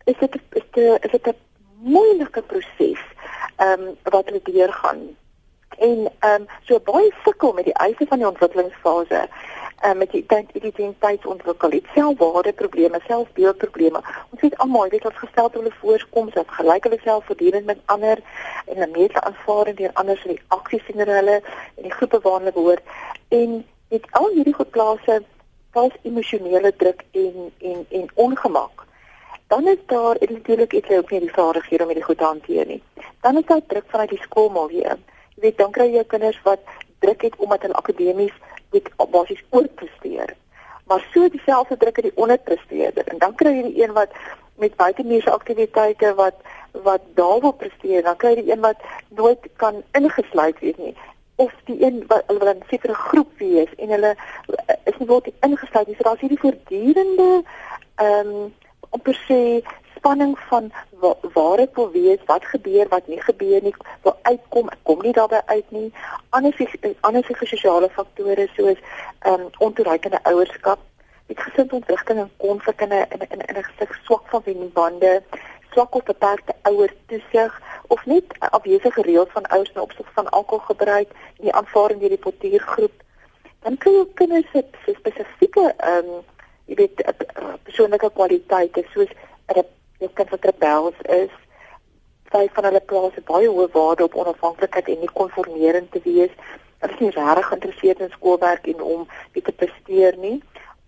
is 0.05 0.17
dit 0.19 0.35
is 0.35 0.67
dit 0.71 0.99
is 1.05 1.11
dit 1.11 1.27
'n 1.27 1.35
moeilike 1.95 2.41
proses 2.41 3.01
ehm 3.55 3.81
um, 3.81 3.95
wat 4.03 4.25
hulle 4.25 4.41
deurgaan. 4.43 4.99
En 5.77 5.97
ehm 6.19 6.41
um, 6.41 6.47
so 6.67 6.79
baie 6.79 7.13
sukkel 7.23 7.53
met 7.53 7.65
die 7.65 7.73
eise 7.73 8.05
van 8.07 8.17
die 8.17 8.27
ontwikkelingsfase 8.27 9.27
uh, 9.85 9.93
met 9.93 10.11
die 10.11 10.25
identiteitsontwikkeling, 10.53 11.81
dit 11.81 11.91
selfwaarde 11.93 12.53
probleme, 12.53 12.99
selfbeeldprobleme. 13.07 14.01
Ons 14.29 14.41
weet 14.41 14.57
almal, 14.57 14.89
weet 14.89 15.03
wat 15.03 15.23
gestel 15.23 15.49
hulle 15.51 15.71
voorkoms, 15.79 16.33
dat 16.33 16.51
gelyk 16.59 16.83
hulle 16.83 16.99
self 17.03 17.25
voortdurend 17.25 17.65
met 17.65 17.79
ander 17.85 18.19
en 18.65 18.75
hulle 18.75 18.91
meeste 18.91 19.21
aanvaarding 19.21 19.77
deur 19.77 19.93
ander 19.93 20.17
se 20.17 20.27
reaksies 20.33 20.85
sien 20.85 20.99
hulle 21.07 21.41
en 21.75 21.83
die 21.87 21.95
groepe 21.97 22.19
waarna 22.23 22.39
hulle 22.39 22.57
behoort. 22.59 22.83
En 23.27 23.65
het 23.89 24.05
al 24.11 24.29
hierdie 24.33 24.55
geplase 24.55 25.21
vals 25.71 25.95
emosionele 26.01 26.73
druk 26.75 27.05
en 27.11 27.51
en 27.59 27.85
en 27.89 28.09
ongemak. 28.13 28.85
Dan 29.47 29.67
is 29.67 29.81
daar 29.85 30.17
natuurlik 30.19 30.73
iets 30.73 30.89
ook 30.89 31.11
nie 31.11 31.19
die 31.19 31.33
vaardighede 31.33 31.83
om 31.83 31.93
dit 31.93 32.03
goed 32.03 32.17
te 32.17 32.23
hanteer 32.23 32.65
nie. 32.65 32.83
Dan 33.21 33.37
is 33.37 33.45
daar 33.45 33.61
druk 33.67 33.85
vanuit 33.87 34.09
die 34.09 34.21
skoolmilieu. 34.21 34.97
Jy 35.35 35.41
weet, 35.41 35.57
dan 35.57 35.71
kry 35.71 35.89
jy 35.93 36.03
kinders 36.03 36.41
wat 36.43 36.59
druk 36.99 37.21
het 37.21 37.35
omdat 37.37 37.61
hulle 37.61 37.73
akademies 37.73 38.35
dit 38.69 38.89
basies 39.11 39.43
oorpresteer. 39.49 40.35
maar 40.89 41.07
so 41.13 41.29
dieselfde 41.29 41.77
druk 41.77 41.97
in 41.97 42.07
die 42.09 42.17
onderpresteerder 42.17 43.07
en 43.07 43.17
dan 43.17 43.35
kry 43.35 43.51
jy 43.53 43.65
die 43.67 43.83
een 43.83 43.91
wat 43.93 44.15
met 44.57 44.75
buitemuurse 44.75 45.31
aktiwiteite 45.31 46.13
wat 46.17 46.41
wat 46.71 47.01
daar 47.17 47.39
wil 47.41 47.53
presteer, 47.53 48.03
dan 48.03 48.17
kry 48.17 48.33
jy 48.33 48.41
die 48.41 48.51
een 48.51 48.63
wat 48.65 48.81
nooit 49.19 49.45
kan 49.61 49.83
ingesluit 49.99 50.59
wees 50.65 50.79
nie 50.81 50.95
of 51.39 51.53
die 51.63 51.83
een 51.85 52.03
wat 52.07 52.23
hulle 52.27 52.39
wil 52.39 52.53
'n 52.53 52.63
sekere 52.69 52.93
groep 52.93 53.31
wees 53.37 53.71
en 53.75 53.89
hulle 53.95 54.15
is 54.83 54.97
nie 54.97 55.07
word 55.07 55.29
ingesluit 55.47 55.87
nie. 55.87 55.95
So 55.95 56.03
daar's 56.03 56.19
hierdie 56.19 56.39
voortdurende 56.39 57.43
ehm 57.95 58.27
um, 58.27 58.53
per 59.03 59.13
se 59.27 59.63
spanning 59.95 60.39
van 60.49 60.71
wa 61.01 61.15
waar 61.33 61.59
ek 61.59 61.75
wil 61.75 61.91
wees, 61.91 62.21
wat 62.25 62.45
gebeur, 62.45 62.87
wat 62.87 63.07
nie 63.07 63.21
gebeur 63.21 63.61
nie, 63.63 63.73
waar 64.01 64.17
uitkom, 64.21 64.69
ek 64.69 64.83
kom 64.83 65.01
nie 65.01 65.13
daarbey 65.13 65.41
uit 65.45 65.71
nie. 65.71 65.93
Ander 66.29 66.53
ander 66.99 67.23
sosiale 67.53 67.89
faktore 67.89 68.47
soos 68.55 68.79
ehm 69.19 69.33
um, 69.33 69.49
ontoereikende 69.57 70.19
ouerskap, 70.23 70.79
met 71.27 71.39
gesinsontwrigting 71.39 72.19
en 72.19 72.31
konflik 72.37 72.81
in 72.81 72.93
'n 72.93 73.05
in 73.15 73.19
'n 73.19 73.47
in 73.47 73.57
'n 73.57 73.63
gesig 73.69 73.99
swak 74.03 74.27
van 74.27 74.71
bande, 74.73 75.23
swak 75.71 75.95
of 75.95 76.03
beperkte 76.03 76.55
ouer 76.69 76.93
toesig 77.11 77.61
of 77.87 78.05
net 78.05 78.35
afwesige 78.39 79.01
reëls 79.01 79.31
van 79.35 79.47
ouers 79.47 79.71
in 79.73 79.81
opsig 79.81 80.09
van 80.13 80.29
alkoholgebruik 80.29 81.09
en 81.37 81.47
die 81.47 81.53
aanvaarding 81.53 81.99
deur 81.99 82.15
die 82.15 82.25
portiergroep. 82.25 82.95
Dan 83.65 83.77
kan 83.77 83.93
jy 83.93 84.05
kinders 84.13 84.51
se 84.53 84.93
spesifieke 84.97 85.73
ehm 85.77 86.13
um, 86.17 86.21
jy 86.69 86.75
weet 86.77 87.01
persoonlike 87.65 88.11
kwaliteite 88.13 88.83
soos 88.93 89.09
jou 89.99 90.09
kind 90.13 90.29
wat 90.29 90.45
rebels 90.47 90.99
is, 91.15 91.31
vyf 92.31 92.53
van 92.55 92.67
hulle 92.69 92.81
plaas 92.91 93.17
baie 93.27 93.49
hoë 93.49 93.71
waarde 93.73 94.05
op 94.05 94.15
onafhanklikheid 94.21 94.91
en 94.93 95.01
nie 95.03 95.13
konformerend 95.17 95.91
te 95.91 96.01
wees. 96.05 96.35
Hulle 96.79 96.93
is 96.95 97.01
nie 97.03 97.11
regtig 97.15 97.49
geïnteresseerd 97.49 98.03
in 98.05 98.13
skoolwerk 98.13 98.69
en 98.71 98.83
om 98.85 99.07
wie 99.33 99.43
te 99.43 99.51
presteer 99.51 100.15
nie 100.21 100.37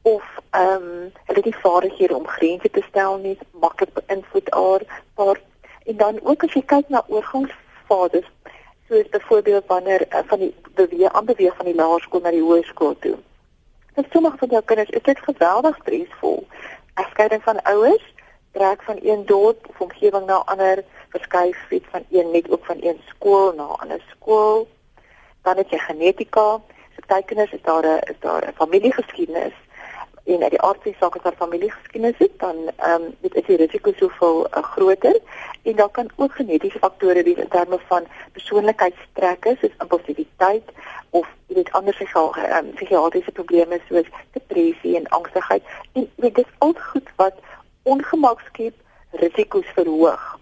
of 0.01 0.23
ehm 0.49 0.73
um, 0.75 1.11
hulle 1.25 1.39
het 1.39 1.45
nie 1.45 1.55
vaardighede 1.55 2.15
om 2.15 2.27
grense 2.27 2.69
te 2.69 2.83
stel 2.89 3.17
nie, 3.17 3.37
maklik 3.51 3.93
beïnvloed 3.93 4.49
haar 4.53 4.81
paar 5.13 5.41
en 5.85 5.97
dan 5.97 6.19
ook 6.23 6.43
as 6.43 6.53
jy 6.53 6.61
kyk 6.65 6.89
na 6.89 7.03
oorgangsfases 7.07 8.27
soos 8.87 9.09
byvoorbeeld 9.09 9.65
wanneer 9.67 10.05
uh, 10.09 10.19
van 10.25 10.39
die 10.39 10.55
beweeg 10.75 11.13
aanbeweeg 11.13 11.55
van 11.55 11.65
die 11.65 11.75
laerskool 11.75 12.21
na 12.21 12.31
die 12.31 12.41
hoërskool 12.41 12.97
toe. 12.99 13.17
Vir 13.95 14.07
sommige 14.11 14.37
van 14.37 14.49
jou 14.55 14.61
kinders 14.63 14.89
is 14.89 15.03
dit 15.03 15.19
geweldig 15.19 15.77
stresvol. 15.81 16.43
Afskeiding 16.93 17.43
van 17.43 17.61
ouers, 17.61 18.13
trek 18.51 18.83
van 18.83 18.99
een 19.03 19.25
dorp 19.25 19.69
of 19.69 19.81
omgewing 19.81 20.25
na 20.25 20.41
ander, 20.53 20.83
verskuif 21.09 21.57
fiets 21.67 21.87
van 21.91 22.05
een 22.09 22.31
net 22.31 22.49
ook 22.51 22.65
van 22.65 22.77
een 22.81 22.99
skool 23.07 23.53
na 23.55 23.63
'n 23.63 23.81
ander 23.85 24.03
skool. 24.09 24.67
Dan 25.41 25.57
het 25.57 25.69
jy 25.69 25.77
genetika. 25.77 26.59
So 26.95 27.01
tekeners 27.07 27.51
is 27.51 27.61
daar 27.61 27.85
'n 27.85 28.15
daar 28.19 28.47
'n 28.47 28.53
familiegeskiedenis 28.53 29.53
en 30.23 30.43
uit 30.43 30.49
die 30.49 30.61
aard 30.61 30.83
van 30.83 30.95
sake 30.99 31.19
van 31.21 31.33
familiegeskiedenis 31.37 32.17
het 32.17 32.39
dan 32.39 32.55
ehm 32.75 33.01
um, 33.01 33.15
dit 33.19 33.35
is 33.35 33.45
die 33.45 33.57
risiko 33.57 33.93
soveel 33.97 34.45
uh, 34.45 34.63
groter 34.63 35.19
en 35.61 35.75
daar 35.75 35.89
kan 35.89 36.09
ook 36.15 36.33
genetiese 36.33 36.79
faktore 36.79 37.23
wees 37.23 37.43
in 37.45 37.47
terme 37.47 37.79
van 37.87 38.03
persoonlikheidstrekke 38.31 39.55
soos 39.61 39.77
impulsiwiteit 39.79 40.69
of 41.09 41.27
jy 41.47 41.55
weet 41.55 41.71
ander 41.71 41.93
psigiatriese 41.93 42.57
um, 42.57 42.73
psigiatriese 42.73 43.31
probleme 43.31 43.79
soos 43.87 44.11
depressie 44.31 44.95
en 44.95 45.07
angstigheid 45.07 45.63
en 45.93 46.09
weet 46.15 46.35
dit 46.35 46.45
is 46.45 46.53
al 46.57 46.75
goed 46.91 47.09
wat 47.15 47.41
ongemak 47.83 48.39
skep, 48.39 48.75
risiko's 49.11 49.65
verhoog. 49.75 50.39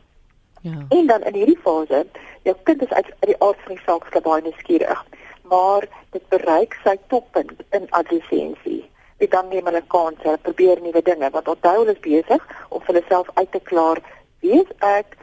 Ja. 0.62 0.86
En 0.90 1.08
dan 1.08 1.24
in 1.24 1.34
hierdie 1.34 1.60
fase, 1.62 2.06
jou 2.44 2.56
kind 2.64 2.82
is 2.82 2.90
uit, 2.90 3.06
uit 3.06 3.32
die 3.32 3.40
aard 3.40 3.60
van 3.64 3.76
die 3.76 3.84
saak 3.86 4.22
baie 4.24 4.42
nuuskierig, 4.42 5.06
maar 5.44 5.88
dit 6.12 6.28
bereik 6.28 6.76
sy 6.84 6.98
toppunt 7.08 7.64
in 7.72 7.88
adolessensie. 7.90 8.89
Dit 9.20 9.32
dan 9.32 9.48
neem 9.52 9.68
hulle 9.68 9.84
kans, 9.92 10.20
hulle 10.24 10.40
probeer 10.48 10.82
nuwe 10.82 11.02
dinge, 11.04 11.30
want 11.36 11.52
onthou 11.52 11.76
hulle 11.82 11.96
is 11.96 12.04
besig 12.06 12.48
om 12.70 12.82
vir 12.82 12.94
hulle 12.94 13.06
self 13.08 13.30
uit 13.36 13.52
te 13.52 13.62
klaar 13.72 14.02
wie 14.44 14.60
is 14.62 14.74
ek, 14.80 15.18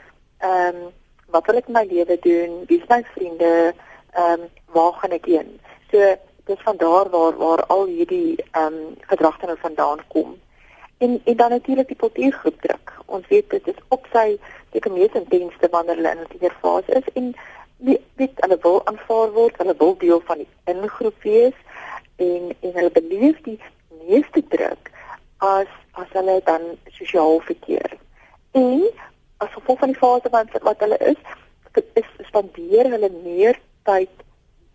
ehm 0.45 0.85
um, 0.85 0.95
wat 1.35 1.49
wil 1.51 1.59
ek 1.59 1.69
my 1.75 1.83
lewe 1.91 2.15
doen, 2.23 2.53
wie 2.71 2.79
is 2.79 2.89
my 2.93 3.03
vriende, 3.15 3.53
ehm 4.15 4.47
um, 4.47 4.49
waar 4.77 4.93
gaan 5.01 5.17
ek 5.17 5.29
heen? 5.33 5.55
So 5.91 6.15
dis 6.47 6.67
van 6.69 6.77
daar 6.83 7.11
waar 7.11 7.39
waar 7.41 7.65
al 7.67 7.87
hierdie 7.87 8.37
ehm 8.51 8.75
um, 8.83 8.99
gedragte 9.13 9.57
vandaan 9.63 10.05
kom 10.09 10.37
en 10.99 11.21
en 11.25 11.37
dan 11.37 11.51
natuurlik 11.51 11.87
die 11.87 11.97
portiergroep 11.97 12.61
druk. 12.61 12.93
Ons 13.07 13.27
weet 13.29 13.51
dit 13.51 13.67
is 13.67 13.81
op 13.89 14.07
sy 14.13 14.39
seker 14.73 14.93
mees 14.93 15.13
intense 15.13 15.69
wanneer 15.71 15.97
hulle 16.01 16.11
in 16.11 16.23
'n 16.25 16.31
tienerfase 16.33 16.93
is 17.01 17.09
en 17.13 17.35
wie 17.77 18.01
weet 18.15 18.41
hulle 18.41 18.59
wil 18.61 18.87
aanvaar 18.87 19.33
word, 19.33 19.57
hulle 19.57 19.75
wil 19.79 19.97
deel 19.99 20.21
van 20.21 20.39
die 20.39 20.49
ingroep 20.65 21.23
wees 21.23 21.59
en 22.17 22.55
en 22.61 22.73
hulle 22.73 22.91
beleef 22.91 23.41
die 23.43 23.61
meeste 24.09 24.43
druk 24.55 24.91
as 25.45 25.71
as 25.97 26.11
hulle 26.13 26.41
dan 26.45 26.63
sosiaal 26.99 27.41
verkeer. 27.49 27.97
En 28.53 28.89
as 29.45 29.53
gevolg 29.53 29.79
van 29.79 29.93
die 29.93 30.01
fase 30.01 30.33
wat 30.33 30.59
wat 30.63 30.81
hulle 30.85 30.99
is, 31.13 31.21
is 32.01 32.11
spandeer 32.29 32.91
hulle 32.93 33.11
meer 33.23 33.61
tyd 33.89 34.13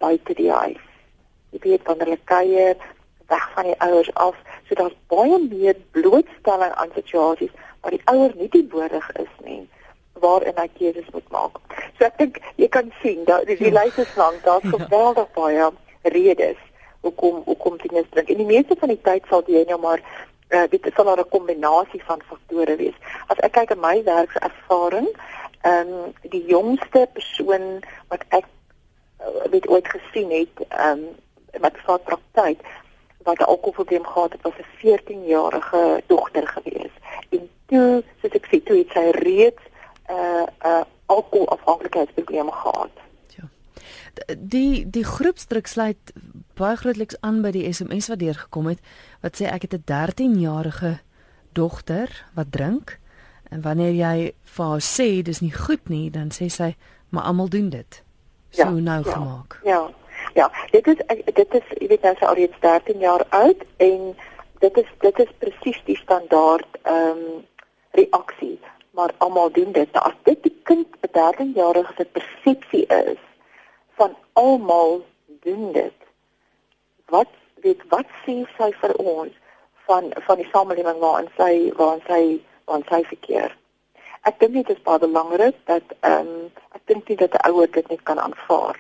buite 0.02 0.34
die 0.38 0.52
huis. 0.52 0.88
Jy 1.52 1.60
weet 1.66 1.86
wanneer 1.86 2.14
hulle 2.14 2.26
kuier 2.30 2.90
weg 3.32 3.46
van 3.56 3.70
die 3.70 3.80
ouers 3.80 4.14
af 4.14 4.38
So 4.72 4.76
daar's 4.76 4.96
baie 5.08 5.38
meer 5.52 5.76
blootstelling 5.92 6.74
aan 6.74 6.92
situasies 6.96 7.52
waar 7.82 7.92
die 7.92 8.06
ouer 8.06 8.32
nie 8.40 8.48
die 8.54 8.64
boordig 8.64 9.10
is 9.20 9.32
nie 9.44 9.66
waarin 10.24 10.56
hy 10.56 10.68
keuses 10.78 11.10
moet 11.12 11.28
maak. 11.34 11.58
So 11.98 12.06
ek 12.08 12.20
dink 12.22 12.38
jy 12.56 12.70
kan 12.72 12.92
sien 13.02 13.26
dat 13.28 13.50
die, 13.50 13.58
die 13.60 13.72
ja. 13.74 13.82
lys 13.82 13.98
is 14.00 14.14
lank, 14.16 14.38
daar's 14.46 14.64
ja. 14.64 14.78
geweldig 14.78 15.28
baie 15.36 15.68
redes 16.16 16.62
hoekom 17.02 17.42
hoekom 17.46 17.78
dinge 17.78 18.06
drink. 18.10 18.30
En 18.30 18.38
die 18.38 18.46
meeste 18.46 18.76
van 18.80 18.94
die 18.94 19.02
tyd 19.02 19.26
sal 19.30 19.44
jy 19.48 19.64
nou 19.68 19.80
maar 19.82 20.02
uh, 20.50 20.68
dit 20.70 20.92
sal 20.96 21.16
'n 21.16 21.30
kombinasie 21.30 22.04
van 22.04 22.22
faktore 22.30 22.76
wees. 22.76 22.98
As 23.28 23.38
ek 23.38 23.52
kyk 23.52 23.72
in 23.72 23.80
my 23.80 24.04
werkservaring, 24.04 25.10
ehm 25.62 25.88
um, 25.88 26.14
die 26.22 26.46
jongste 26.46 27.08
persoon 27.14 27.82
wat 28.08 28.24
ek 28.30 28.46
uh, 28.46 29.52
weet 29.52 29.68
ooit 29.68 29.88
gesien 29.88 30.32
het, 30.32 30.56
ehm 30.70 31.00
um, 31.00 31.10
met 31.60 31.76
vaart 31.86 32.04
praktyk 32.04 32.60
wat 33.24 33.40
'n 33.40 33.52
alkoholprobleem 33.54 34.06
gehad 34.06 34.32
het, 34.32 34.42
was 34.42 34.58
'n 34.58 34.72
14-jarige 34.82 36.02
dogter 36.08 36.48
gewees. 36.48 36.94
En 37.30 37.50
toe, 37.66 38.04
soos 38.22 38.34
ek 38.34 38.46
sê, 38.46 38.64
toe 38.64 38.78
het 38.78 38.92
sy 38.94 39.10
reeds 39.12 39.64
'n 40.10 40.14
uh, 40.14 40.44
'n 40.44 40.68
uh, 40.68 40.82
alkoholafhanklikheidsprobleem 41.06 42.52
gehad. 42.52 42.96
Ja. 43.28 43.46
Die 44.38 44.90
die 44.90 45.04
groepsdruk 45.04 45.68
sluit 45.68 46.14
baie 46.62 46.78
grootliks 46.78 47.18
aan 47.26 47.42
by 47.42 47.52
die 47.56 47.66
SMS 47.74 48.08
wat 48.12 48.22
deurgekom 48.22 48.68
het 48.72 48.80
wat 49.22 49.40
sê 49.40 49.50
ek 49.50 49.68
het 49.68 49.74
'n 49.74 49.84
13-jarige 49.92 51.00
dogter 51.54 52.10
wat 52.36 52.52
drink 52.52 53.00
en 53.52 53.62
wanneer 53.62 53.94
jy 53.94 54.34
vir 54.56 54.66
haar 54.66 54.82
sê 54.82 55.22
dis 55.22 55.42
nie 55.42 55.52
goed 55.52 55.90
nie, 55.90 56.10
dan 56.10 56.32
sê 56.32 56.48
sy 56.48 56.76
maar 57.10 57.24
almal 57.24 57.50
doen 57.50 57.70
dit. 57.70 58.04
So 58.50 58.64
ja, 58.64 58.70
nou 58.70 59.04
ja, 59.04 59.12
gemaak. 59.12 59.60
Ja. 59.64 59.90
Ja, 60.34 60.52
dit 60.72 60.88
is 60.88 60.98
dit 61.34 61.54
is 61.54 61.64
jy 61.80 61.88
weet 61.88 62.02
nou 62.02 62.16
sy 62.16 62.26
al 62.26 62.38
reeds 62.40 62.60
13 62.60 63.00
jaar 63.00 63.26
oud 63.30 63.64
en 63.78 64.16
dit 64.60 64.78
is 64.78 64.90
dit 65.00 65.20
is 65.20 65.32
presies 65.44 65.80
die 65.86 65.98
standaard 65.98 66.78
ehm 66.84 67.18
um, 67.18 67.50
reaksie, 67.92 68.60
maar 68.96 69.12
almal 69.18 69.52
doen 69.52 69.72
dit. 69.72 69.92
Nou, 69.92 70.06
as 70.06 70.16
dit 70.24 70.44
die 70.44 70.56
kind 70.64 70.88
'n 71.02 71.12
13-jarige 71.18 71.94
se 71.98 72.06
persepsie 72.06 72.86
is 72.86 73.20
van 74.00 74.16
almal 74.34 75.06
doen 75.42 75.72
dit. 75.72 76.01
Wat 77.12 77.32
weet 77.64 77.82
wat 77.94 78.08
sê 78.26 78.42
sy 78.58 78.70
vir 78.82 78.94
ons 78.96 79.34
van 79.88 80.12
van 80.28 80.40
die 80.40 80.50
samelewing 80.52 81.00
waarin 81.04 81.28
sy 81.38 81.54
waarin 81.80 82.04
sy 82.08 82.22
waarin 82.70 82.88
sy 82.90 83.02
verkeer? 83.10 83.58
Ek 84.30 84.38
dink 84.40 84.54
dit 84.54 84.70
is 84.76 84.84
baie 84.86 85.02
belangrik 85.02 85.58
dat 85.70 85.96
ehm 86.00 86.30
um, 86.30 86.48
ek 86.78 86.86
dink 86.92 87.10
nie 87.10 87.18
dat 87.24 87.36
'n 87.36 87.52
ouer 87.52 87.72
dit 87.78 87.88
net 87.90 88.04
kan 88.10 88.20
aanvaar 88.20 88.78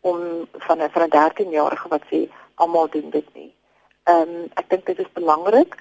om 0.00 0.46
van 0.66 0.82
'n 0.82 0.90
van 0.94 1.02
'n 1.06 1.14
13-jarige 1.16 1.88
wat 1.88 2.04
sê 2.10 2.20
almal 2.54 2.88
doen 2.94 3.10
dit 3.10 3.34
nie. 3.34 3.50
Ehm 4.04 4.30
um, 4.36 4.46
ek 4.60 4.70
dink 4.70 4.86
dit 4.86 4.98
is 4.98 5.12
belangrik 5.18 5.74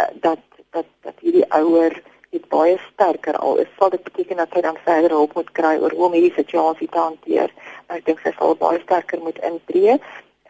uh, 0.00 0.10
dat 0.14 0.40
dat 0.70 0.88
dat 1.00 1.16
hierdie 1.20 1.46
ouer 1.60 2.02
dit 2.30 2.48
baie 2.48 2.78
sterker 2.92 3.36
al 3.36 3.56
is 3.56 3.72
sal 3.78 3.90
dit 3.90 4.02
beteken 4.02 4.36
dat 4.36 4.52
hy 4.56 4.60
dan 4.60 4.78
verder 4.84 5.10
hulp 5.10 5.34
moet 5.34 5.52
kry 5.52 5.76
oor 5.76 5.92
hoe 5.92 6.06
om 6.06 6.12
hierdie 6.16 6.36
situasie 6.40 6.88
te 6.88 6.98
hanteer. 6.98 7.52
Maar 7.86 7.96
ek 8.00 8.04
dink 8.04 8.20
sy 8.24 8.32
sal 8.38 8.56
baie 8.56 8.80
sterker 8.80 9.20
moet 9.20 9.38
intree 9.38 9.98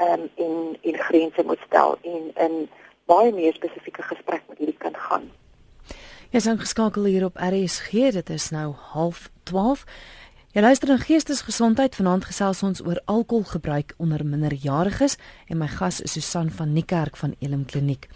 um, 0.02 0.28
en 0.36 0.76
en 0.82 0.96
grense 1.08 1.42
moet 1.46 1.62
stel 1.66 1.98
en 2.02 2.22
in 2.46 2.68
baie 3.10 3.32
meer 3.32 3.54
spesifieke 3.54 4.02
gesprek 4.02 4.42
met 4.48 4.58
hierdie 4.58 4.78
kind 4.78 4.96
gaan. 4.96 5.30
Ja, 6.32 6.50
ons 6.50 6.60
geskakel 6.60 7.04
hier 7.04 7.24
op 7.24 7.36
RSG. 7.36 7.90
Dit 8.16 8.30
is 8.30 8.50
nou 8.50 8.74
12:30. 8.94 9.84
Jy 10.52 10.60
luister 10.60 10.88
na 10.88 10.96
Geestesgesondheid 11.00 11.94
vanaand 11.96 12.24
gesels 12.28 12.62
ons 12.62 12.84
oor 12.84 13.00
alkoholgebruik 13.04 13.94
onder 13.96 14.24
minderjariges 14.24 15.16
en 15.48 15.58
my 15.58 15.68
gas 15.68 16.00
is 16.00 16.12
Susan 16.12 16.50
van 16.50 16.72
Niekerk 16.72 17.16
van 17.16 17.34
Elim 17.38 17.64
Kliniek. 17.64 18.08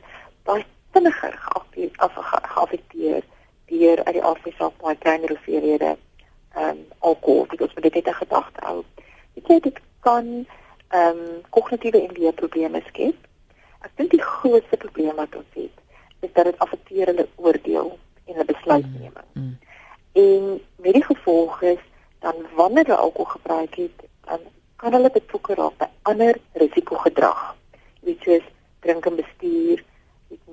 baie 0.49 0.65
vinniger 0.95 1.35
geaffekteer 1.43 3.27
deur 3.69 4.05
uit 4.05 4.15
die 4.17 4.23
afsig 4.25 4.79
baie 4.81 4.97
kleiner 5.05 5.35
hoeveelhede 5.35 5.91
ehm 5.95 6.69
um, 6.69 6.81
alkohol. 6.99 7.47
Dit 7.51 7.61
is 7.61 7.93
dit 7.93 8.07
'n 8.07 8.21
gedagte 8.23 8.65
hou. 8.65 8.85
Dit 9.35 9.45
sê 9.45 9.61
dit 9.61 9.81
kan 10.01 10.47
ehm 10.89 11.19
um, 11.19 11.43
kognitiewe 11.51 12.01
en 12.01 12.17
leerprobleme 12.19 12.83
skep. 12.87 13.17
Ek 13.81 13.93
dink 13.97 14.11
die 14.11 14.23
grootste 14.23 14.77
probleem 14.77 15.17
wat 15.17 15.37
ons 15.37 15.53
het 15.55 15.77
is 16.21 16.33
dat 16.33 16.45
dit 16.45 16.59
affekteer 16.59 17.07
hulle 17.07 17.29
oordeel 17.37 17.99
en 18.25 18.33
hulle 18.35 18.45
besluitneming. 18.45 19.29
Mm, 19.33 19.43
mm. 19.43 19.59
En 20.13 20.61
met 20.77 20.93
die 20.93 21.05
gevolg 21.05 21.63
is 21.63 21.83
dan 22.19 22.35
wanneer 22.55 22.85
hulle 22.85 22.99
alkohol 22.99 23.31
gebruik 23.31 23.75
het, 23.75 24.09
dan 24.25 24.41
kan 24.77 24.93
hulle 24.93 25.11
betrokke 25.11 25.55
raak 25.55 25.77
by 25.79 25.87
ander 26.03 26.39
risikogedrag. 26.53 27.57
Jy 28.01 28.07
weet 28.09 28.27
soos 28.27 28.47
drink 28.81 29.07
en 29.07 29.17
bestuur, 29.21 29.83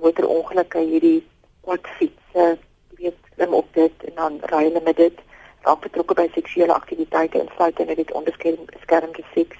motorongelukke 0.02 0.82
hierdie 0.84 1.26
kwadfietsse, 1.66 2.46
jy 2.94 3.02
weet 3.02 3.32
klim 3.34 3.54
op 3.54 3.72
dit 3.74 4.04
en 4.10 4.14
dan 4.20 4.38
ry 4.52 4.64
hulle 4.68 4.82
met 4.84 4.96
dit, 4.96 5.22
raak 5.66 5.80
betrokke 5.84 6.14
by 6.14 6.28
seksuele 6.34 6.74
aktiwiteite 6.74 7.40
insluitend 7.42 7.90
in 7.94 8.00
dit 8.02 8.12
onderskermde 8.12 9.24
seks, 9.34 9.58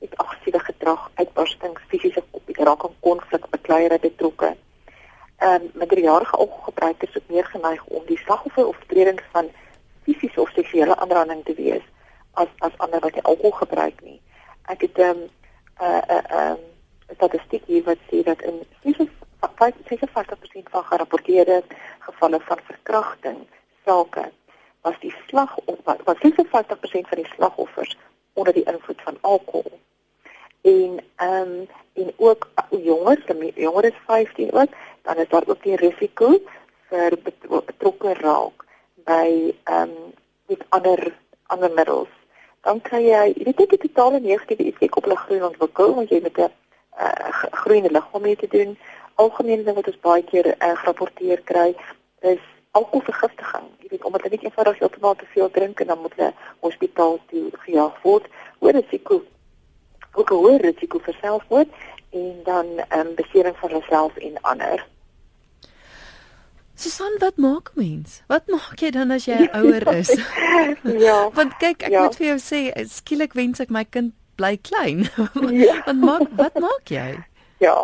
met 0.00 0.16
aggressiewe 0.22 0.60
gedrag, 0.60 1.10
uitbarstings, 1.14 1.82
fisiese 1.92 2.22
raak 2.56 2.84
aan 2.84 2.96
konflik, 3.00 3.50
bekleierery 3.50 4.00
betrokke. 4.08 4.56
Ehm 5.36 5.62
um, 5.62 5.70
minderjarige 5.74 6.36
alkoholgebruikers 6.36 7.14
is 7.14 7.22
meer 7.26 7.44
geneig 7.44 7.84
om 7.84 8.02
die 8.06 8.18
slagoffer 8.18 8.66
of 8.66 8.76
tredings 8.86 9.22
van 9.32 9.50
fisiese 10.02 10.40
of 10.40 10.50
seksuele 10.50 10.96
aanranding 10.96 11.44
te 11.44 11.54
wees 11.54 11.82
as 12.32 12.48
as 12.58 12.78
ander 12.78 13.00
wat 13.00 13.22
alkohol 13.22 13.50
gebruik 13.50 14.00
nie. 14.02 14.20
Ek 14.72 14.80
het 14.80 14.96
'n 14.98 15.02
um, 15.02 15.20
'n 15.20 15.84
uh, 15.84 16.02
'n 16.08 16.24
uh, 16.32 16.50
um, 16.50 16.62
statistiek 17.14 17.64
hier 17.66 17.84
wat 17.84 17.98
sê 18.10 18.22
dat 18.22 18.42
in 18.42 18.64
56% 18.82 20.70
van 20.70 20.84
gerapporteerde 20.84 21.62
gevalle 21.98 22.40
van 22.40 22.58
verkrachting 22.64 23.46
sake 23.84 24.32
was 24.80 24.98
die 25.00 25.14
slag 25.26 25.58
wat 25.84 26.00
was 26.04 26.16
56% 26.16 27.08
van 27.10 27.18
die 27.22 27.30
slagoffers 27.34 27.96
onder 28.32 28.52
die 28.52 28.64
invloed 28.64 29.02
van 29.02 29.18
alkohol. 29.20 29.80
En 30.60 31.00
ehm 31.16 31.50
um, 31.50 31.68
en 31.96 32.12
ook 32.16 32.48
jonger, 32.70 33.52
jonger 33.54 33.84
as 33.84 33.98
15 34.06 34.52
ook, 34.52 34.68
dan 35.06 35.16
is 35.22 35.28
daar 35.28 35.46
ook 35.46 35.62
die 35.62 35.76
risiko 35.76 36.34
vir 36.90 37.18
betrokke 37.22 38.14
raak 38.20 38.66
by 39.06 39.54
ehm 39.64 39.82
um, 39.82 40.14
met 40.46 40.62
ander 40.68 41.00
ander 41.46 41.72
middels. 41.74 42.10
Dan 42.66 42.80
kry 42.80 43.02
jy 43.06 43.22
jy 43.34 43.44
weet 43.44 43.70
dit 43.70 43.80
totale 43.80 44.20
negatiewe 44.20 44.66
effek 44.70 44.96
op 44.96 45.06
hulle 45.06 45.18
groei 45.22 45.42
ontwikkel 45.48 45.94
want 45.94 46.10
jy 46.10 46.20
met 46.22 46.38
'n 46.38 46.50
uh, 46.50 47.42
groeiende 47.62 47.90
liggaam 47.90 48.22
mee 48.22 48.36
te 48.36 48.50
doen. 48.56 48.78
Algemene 49.14 49.62
ding 49.62 49.76
wat 49.76 49.86
ons 49.92 50.00
baie 50.08 50.24
keer 50.24 50.46
uh, 50.46 50.74
gerapporteer 50.82 51.40
kry 51.50 51.68
is 52.20 52.42
alkoholvergiftiging. 52.70 53.66
Jy 53.82 53.88
weet 53.90 54.04
omdat 54.04 54.22
hulle 54.22 54.34
net 54.34 54.44
eenvoudig 54.44 54.78
heeltemal 54.78 55.14
te 55.14 55.26
veel 55.34 55.50
drink 55.50 55.80
en 55.80 55.86
dan 55.86 56.00
moet 56.00 56.14
hulle 56.16 56.32
hospitaal 56.60 57.18
toe 57.30 57.46
gejaag 57.52 58.02
word. 58.02 58.26
Hoor 58.58 58.78
risiko 58.80 59.22
ook 60.14 60.30
'n 60.30 60.42
hoër 60.42 60.60
risiko 60.60 60.98
vir 60.98 61.16
selfmoord 61.20 61.70
en 62.10 62.34
dan 62.44 62.66
ehm 62.88 63.06
um, 63.06 63.14
besering 63.14 63.56
van 63.56 63.70
hulself 63.70 64.16
en 64.16 64.42
ander. 64.42 64.86
Susan, 66.76 67.14
wat 67.18 67.36
maak 67.36 67.70
mens? 67.74 68.20
Wat 68.28 68.44
maak 68.52 68.76
jy 68.84 68.90
dan 68.92 69.10
as 69.14 69.24
jy 69.24 69.48
ouer 69.58 69.86
is? 69.94 70.10
ja. 71.06 71.30
Want 71.32 71.56
kyk, 71.56 71.86
ek 71.88 71.94
ja. 71.94 72.02
moet 72.04 72.16
vir 72.20 72.26
jou 72.26 72.40
sê, 72.42 72.58
skielik 72.92 73.32
wens 73.32 73.62
ek 73.64 73.72
my 73.72 73.86
kind 73.88 74.12
bly 74.36 74.58
klein. 74.60 75.06
ja. 75.56 75.78
Want 75.86 76.04
maak 76.04 76.34
wat 76.36 76.58
maak 76.60 76.92
jy? 76.92 77.14
Ja. 77.64 77.76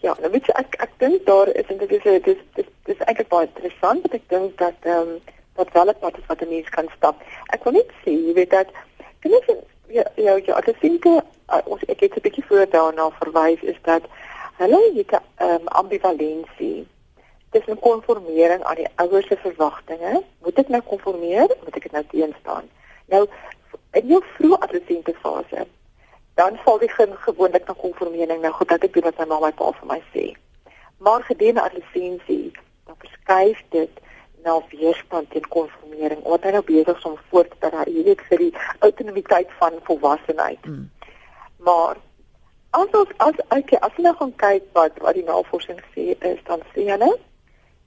Ja, 0.00 0.14
nou 0.24 0.30
weet 0.32 0.48
jy 0.48 0.54
ek 0.56 0.78
ek 0.80 0.94
dink 1.02 1.26
daar 1.28 1.52
is 1.52 1.68
en 1.68 1.82
dit 1.82 1.90
is 1.92 2.06
dit 2.06 2.30
is 2.32 2.40
dit 2.56 2.94
is 2.94 3.02
eintlik 3.04 3.28
baie 3.28 3.44
interessant 3.44 4.06
dat 4.06 4.16
ek 4.16 4.24
dink 4.32 4.54
dat 4.62 4.88
ehm 4.88 5.10
um, 5.10 5.18
wat 5.60 5.74
wel 5.76 5.92
'n 5.92 6.00
pad 6.00 6.16
is 6.16 6.30
wat 6.32 6.40
'n 6.40 6.48
mens 6.48 6.70
kan 6.72 6.88
stap. 6.96 7.20
Ek 7.52 7.64
wil 7.68 7.76
net 7.76 7.92
sê, 8.00 8.14
jy 8.16 8.32
weet 8.32 8.56
dat 8.56 8.72
ek 9.20 9.52
ja 9.92 10.06
ja, 10.16 10.38
ja 10.40 10.56
ek 10.56 10.80
dink 10.80 11.04
uh, 11.04 11.20
ons 11.68 11.84
ek 11.92 12.00
het 12.08 12.16
'n 12.16 12.24
bietjie 12.24 12.46
voor 12.48 12.64
daarna 12.72 13.10
verwys 13.20 13.60
is 13.60 13.76
dat 13.84 14.08
hulle 14.56 14.80
het 14.96 15.12
'n 15.12 15.44
um, 15.44 15.68
ambivalensie 15.68 16.88
tussen 17.50 17.78
konformering 17.78 18.62
aan 18.62 18.76
die 18.76 18.88
ouers 18.96 19.26
se 19.26 19.36
verwagtinge. 19.42 20.22
Moet 20.44 20.58
ek 20.62 20.68
nou 20.68 20.82
konformeer 20.86 21.48
of 21.50 21.62
moet 21.64 21.76
ek 21.76 21.88
dit 21.88 21.96
nou 21.96 22.04
teenstaan? 22.12 22.68
Nou 23.10 23.24
in 23.98 24.06
jou 24.06 24.20
vroeë 24.36 24.58
adolessente 24.66 25.14
fase, 25.22 25.66
dan 26.38 26.58
val 26.64 26.78
die 26.78 26.90
kind 26.92 27.16
gewoonlik 27.24 27.66
na 27.66 27.74
konformering. 27.78 28.42
Nou 28.42 28.52
goed, 28.54 28.74
ek 28.76 28.92
doen 28.94 29.08
wat 29.08 29.18
my 29.18 29.26
ma 29.32 29.40
my 29.46 29.50
pa 29.58 29.72
vir 29.78 29.90
my 29.90 29.98
sê. 30.14 30.26
Maar 31.02 31.26
gedurende 31.26 31.64
adolessensie, 31.64 32.52
dan 32.86 32.98
verskuif 33.02 33.64
dit 33.74 33.98
na 34.44 34.54
weerstand 34.70 35.30
teen 35.30 35.48
konformering. 35.48 36.22
Omdat 36.22 36.46
hy 36.46 36.52
nou 36.54 36.62
besig 36.68 36.96
is 36.96 37.08
om 37.08 37.18
voort 37.32 37.56
te 37.58 37.72
ry, 37.74 37.88
jy 37.90 38.04
weet 38.06 38.22
vir 38.28 38.44
die 38.46 38.52
autonomiteit 38.86 39.50
van 39.58 39.82
volwassenheid. 39.88 40.70
Mm. 40.70 40.86
Maar 41.66 41.98
as 42.78 42.94
ons 42.94 43.10
as 43.26 43.42
ek 43.56 43.74
as 43.82 43.98
jy 43.98 44.06
nou 44.06 44.14
gaan 44.20 44.32
kyk 44.38 44.70
wat 44.78 44.98
wat 45.02 45.18
die 45.18 45.26
navorsing 45.26 45.80
sê 45.94 46.14
is 46.14 46.38
dan 46.46 46.62
sê 46.70 46.86
hulle 46.86 47.10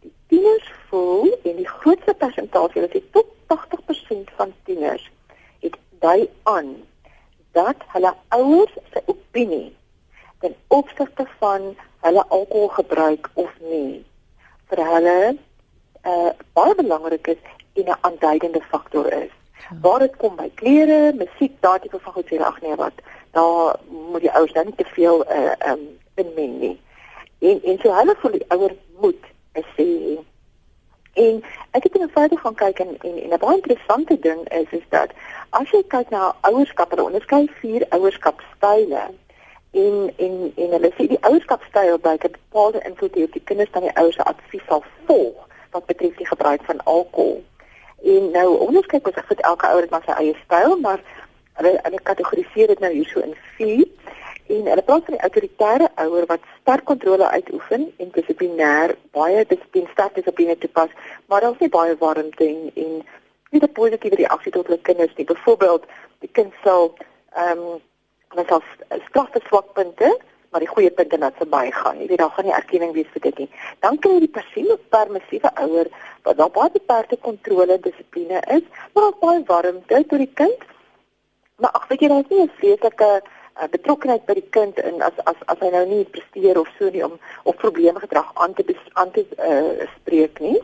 die 0.03 0.13
tieners 0.31 0.71
voel 0.89 1.31
en 1.43 1.55
die 1.59 1.67
grootste 1.67 2.13
persentasie 2.13 2.81
dat 2.85 2.95
dit 2.97 3.11
tot 3.15 3.29
80% 3.53 4.33
van 4.37 4.53
tieners 4.67 5.05
het 5.65 5.77
dui 6.03 6.29
aan 6.43 6.75
dat 7.57 7.85
hulle 7.95 8.13
ouers 8.37 8.75
se 8.93 9.03
opinie 9.05 9.75
ten 10.39 10.55
opsigte 10.67 11.25
van 11.39 11.75
hulle 12.05 12.23
alkoholgebruik 12.27 13.29
of 13.33 13.51
nie 13.59 14.03
vir 14.71 14.81
hulle 14.89 15.17
uh, 15.31 16.31
baie 16.57 16.75
belangrik 16.75 17.27
is 17.35 17.43
en 17.73 17.85
'n 17.91 17.97
aanduidende 18.01 18.61
faktor 18.61 19.13
is. 19.13 19.33
Ja. 19.57 19.77
Waar 19.81 19.99
dit 19.99 20.15
kom 20.15 20.35
by 20.35 20.49
klere, 20.55 21.13
musiek, 21.13 21.53
daardie 21.59 21.89
tipe 21.89 22.03
van 22.03 22.13
goed 22.13 22.27
sê 22.27 22.39
ag 22.39 22.61
nee 22.61 22.75
wat, 22.75 22.93
daar 23.31 23.75
moet 24.11 24.21
die 24.21 24.31
ouers 24.31 24.53
dan 24.53 24.65
nie 24.65 24.75
te 24.75 24.85
veel 24.85 25.25
uh 25.31 25.71
um 25.71 25.83
inmeng 26.15 26.59
nie. 26.59 26.81
En 27.39 27.63
en 27.63 27.79
so 27.81 27.93
hulle 27.93 28.15
voel 28.19 28.31
die 28.31 28.45
ouers 28.47 28.77
moet 28.99 29.23
sê 29.53 30.17
En 31.13 31.43
ek 31.71 31.83
het 31.83 31.95
in 31.95 32.03
'n 32.03 32.09
foto 32.09 32.35
gaan 32.35 32.55
kyk 32.55 32.79
en 32.79 32.97
en, 33.01 33.17
en 33.23 33.29
'n 33.29 33.37
baie 33.37 33.55
interessante 33.55 34.19
ding 34.19 34.49
is 34.49 34.69
is 34.69 34.87
dat 34.89 35.09
as 35.49 35.69
jy 35.69 35.83
kyk 35.87 36.09
na 36.09 36.35
ouerskap, 36.41 36.89
hulle 36.89 37.03
onderskei 37.03 37.49
vier 37.59 37.85
ouerskapstyle. 37.89 39.03
En 39.71 40.13
en 40.17 40.51
en 40.55 40.69
hulle 40.69 40.91
sê 40.97 41.07
die 41.07 41.21
ouerskapstyl 41.21 41.99
by 41.99 42.15
'n 42.19 42.31
bepaalde 42.31 42.81
invloed 42.81 43.15
op 43.15 43.31
die 43.33 43.43
kinders 43.43 43.71
dan 43.71 43.81
die 43.81 43.95
ouers 43.95 44.15
se 44.15 44.23
advies 44.23 44.65
sal 44.67 44.83
volg 45.05 45.47
wat 45.71 45.85
betref 45.85 46.15
die 46.15 46.27
gebruik 46.27 46.63
van 46.63 46.83
alkohol. 46.83 47.43
En 48.03 48.31
nou 48.31 48.57
onderskei 48.57 49.01
ons 49.03 49.15
ek 49.15 49.25
vir 49.25 49.37
elke 49.37 49.67
ouer 49.67 49.81
het 49.81 49.89
maar 49.89 50.03
sy 50.05 50.11
eie 50.11 50.35
styl, 50.45 50.79
maar 50.79 50.99
hulle 51.53 51.79
hulle 51.83 51.99
kategoriseer 52.03 52.67
dit 52.67 52.79
nou 52.79 52.93
hierso 52.93 53.19
in 53.19 53.35
vier. 53.55 53.87
En 54.53 54.67
hulle 54.69 54.81
praat 54.85 55.05
van 55.07 55.15
die 55.15 55.23
autoritaire 55.25 55.87
ouer 56.03 56.25
wat 56.29 56.43
sterk 56.61 56.83
kontrole 56.89 57.29
uitoefen 57.29 57.87
en 57.97 58.11
dissiplinêr 58.17 58.93
baie 59.17 59.45
dissipline 59.49 59.89
sterk 59.93 60.19
dissipline 60.19 60.57
toepas, 60.61 60.91
maar 61.27 61.41
daar's 61.41 61.61
nie 61.63 61.71
baie 61.73 61.95
warmte 62.01 62.45
en 62.45 62.69
en 62.83 62.91
nie 63.53 63.61
'n 63.61 63.71
positiewe 63.79 64.19
reaksie 64.21 64.51
tot 64.51 64.67
hulle 64.67 64.81
kinders 64.89 65.15
nie. 65.15 65.25
Byvoorbeeld, 65.25 65.83
die 66.19 66.29
kind 66.31 66.53
sal 66.63 66.93
ehm 67.33 67.57
um, 67.57 67.81
hulle 68.33 68.45
sal 68.47 68.61
straf 69.07 69.29
vir 69.33 69.43
swakpunte, 69.47 70.09
maar 70.51 70.61
die 70.61 70.73
goeie 70.75 70.91
punte 70.91 71.17
laat 71.17 71.37
verbygaan. 71.41 71.99
Jy 71.99 72.07
weet 72.07 72.17
daar 72.17 72.33
gaan 72.35 72.45
nie 72.45 72.53
erkenning 72.53 72.93
wees 72.93 73.11
vir 73.13 73.21
dit 73.21 73.37
nie. 73.37 73.49
Dan 73.79 73.99
kry 73.99 74.11
jy 74.13 74.19
die 74.19 74.35
passieve 74.39 74.77
permissiewe 74.89 75.49
ouer 75.65 75.87
wat 76.23 76.37
daar 76.37 76.53
baie 76.57 76.71
beperkte 76.71 77.17
kontrole 77.17 77.79
dissipline 77.79 78.41
is, 78.57 78.65
maar 78.93 79.13
baie 79.19 79.43
warmte 79.45 80.05
tot 80.09 80.19
die 80.19 80.33
kind. 80.33 80.59
Maar 81.57 81.71
ag 81.71 81.87
weet 81.87 82.01
jy, 82.01 82.07
daar 82.07 82.25
is 82.25 82.29
nie 82.29 82.43
'n 82.43 82.51
vreeslike 82.59 83.21
uh, 83.61 83.67
betrokkenheid 83.71 84.25
by 84.25 84.37
die 84.39 84.49
kind 84.49 84.79
in 84.79 85.01
as 85.01 85.17
as 85.25 85.39
as 85.47 85.59
hy 85.59 85.69
nou 85.73 85.85
nie 85.89 86.03
presteer 86.15 86.59
of 86.59 86.69
so 86.77 86.89
nie 86.89 87.03
om 87.05 87.19
of 87.43 87.59
probleme 87.61 87.99
gedrag 87.99 88.31
aan 88.33 88.53
te 88.53 88.65
aan 88.93 89.11
te 89.11 89.25
uh, 89.37 89.87
spreek 89.99 90.39
nie. 90.39 90.59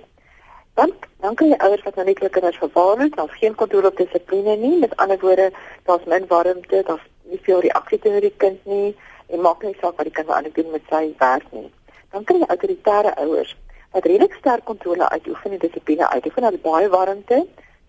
Dan 0.73 0.93
Dan 1.19 1.35
kan 1.35 1.49
jy 1.51 1.55
ouers 1.59 1.81
wat 1.83 1.97
nou 1.99 2.05
net 2.07 2.19
hulle 2.21 2.31
kinders 2.31 2.57
verwaarloos, 2.61 3.11
daar's 3.11 3.39
geen 3.41 3.55
kontrole 3.59 3.89
op 3.91 3.97
dissipline 3.99 4.53
nie. 4.55 4.77
Met 4.79 4.95
ander 5.03 5.17
woorde, 5.19 5.49
daar's 5.83 6.05
min 6.07 6.27
warmte, 6.27 6.83
daar's 6.87 7.07
nie 7.27 7.39
veel 7.43 7.59
reaksie 7.65 7.99
teenoor 7.99 8.23
die 8.23 8.37
kind 8.43 8.65
nie 8.65 8.93
en 9.27 9.41
maak 9.43 9.63
nie 9.63 9.75
saak 9.81 9.99
wat 9.99 10.07
die 10.07 10.15
kind 10.15 10.31
aan 10.31 10.47
doen 10.53 10.71
met 10.71 10.85
sy 10.87 11.01
werk 11.19 11.51
nie. 11.51 11.67
Dan 12.15 12.23
kry 12.23 12.39
jy 12.39 12.47
autoritaire 12.47 13.11
ouers 13.25 13.51
wat 13.91 14.07
redelik 14.07 14.37
sterk 14.39 14.63
kontrole 14.69 15.09
uitoefen 15.09 15.57
en 15.57 15.59
dissipline 15.65 16.07
uitoefen. 16.07 16.47
Hulle 16.47 16.63
baie 16.63 16.87
warmte, 16.95 17.41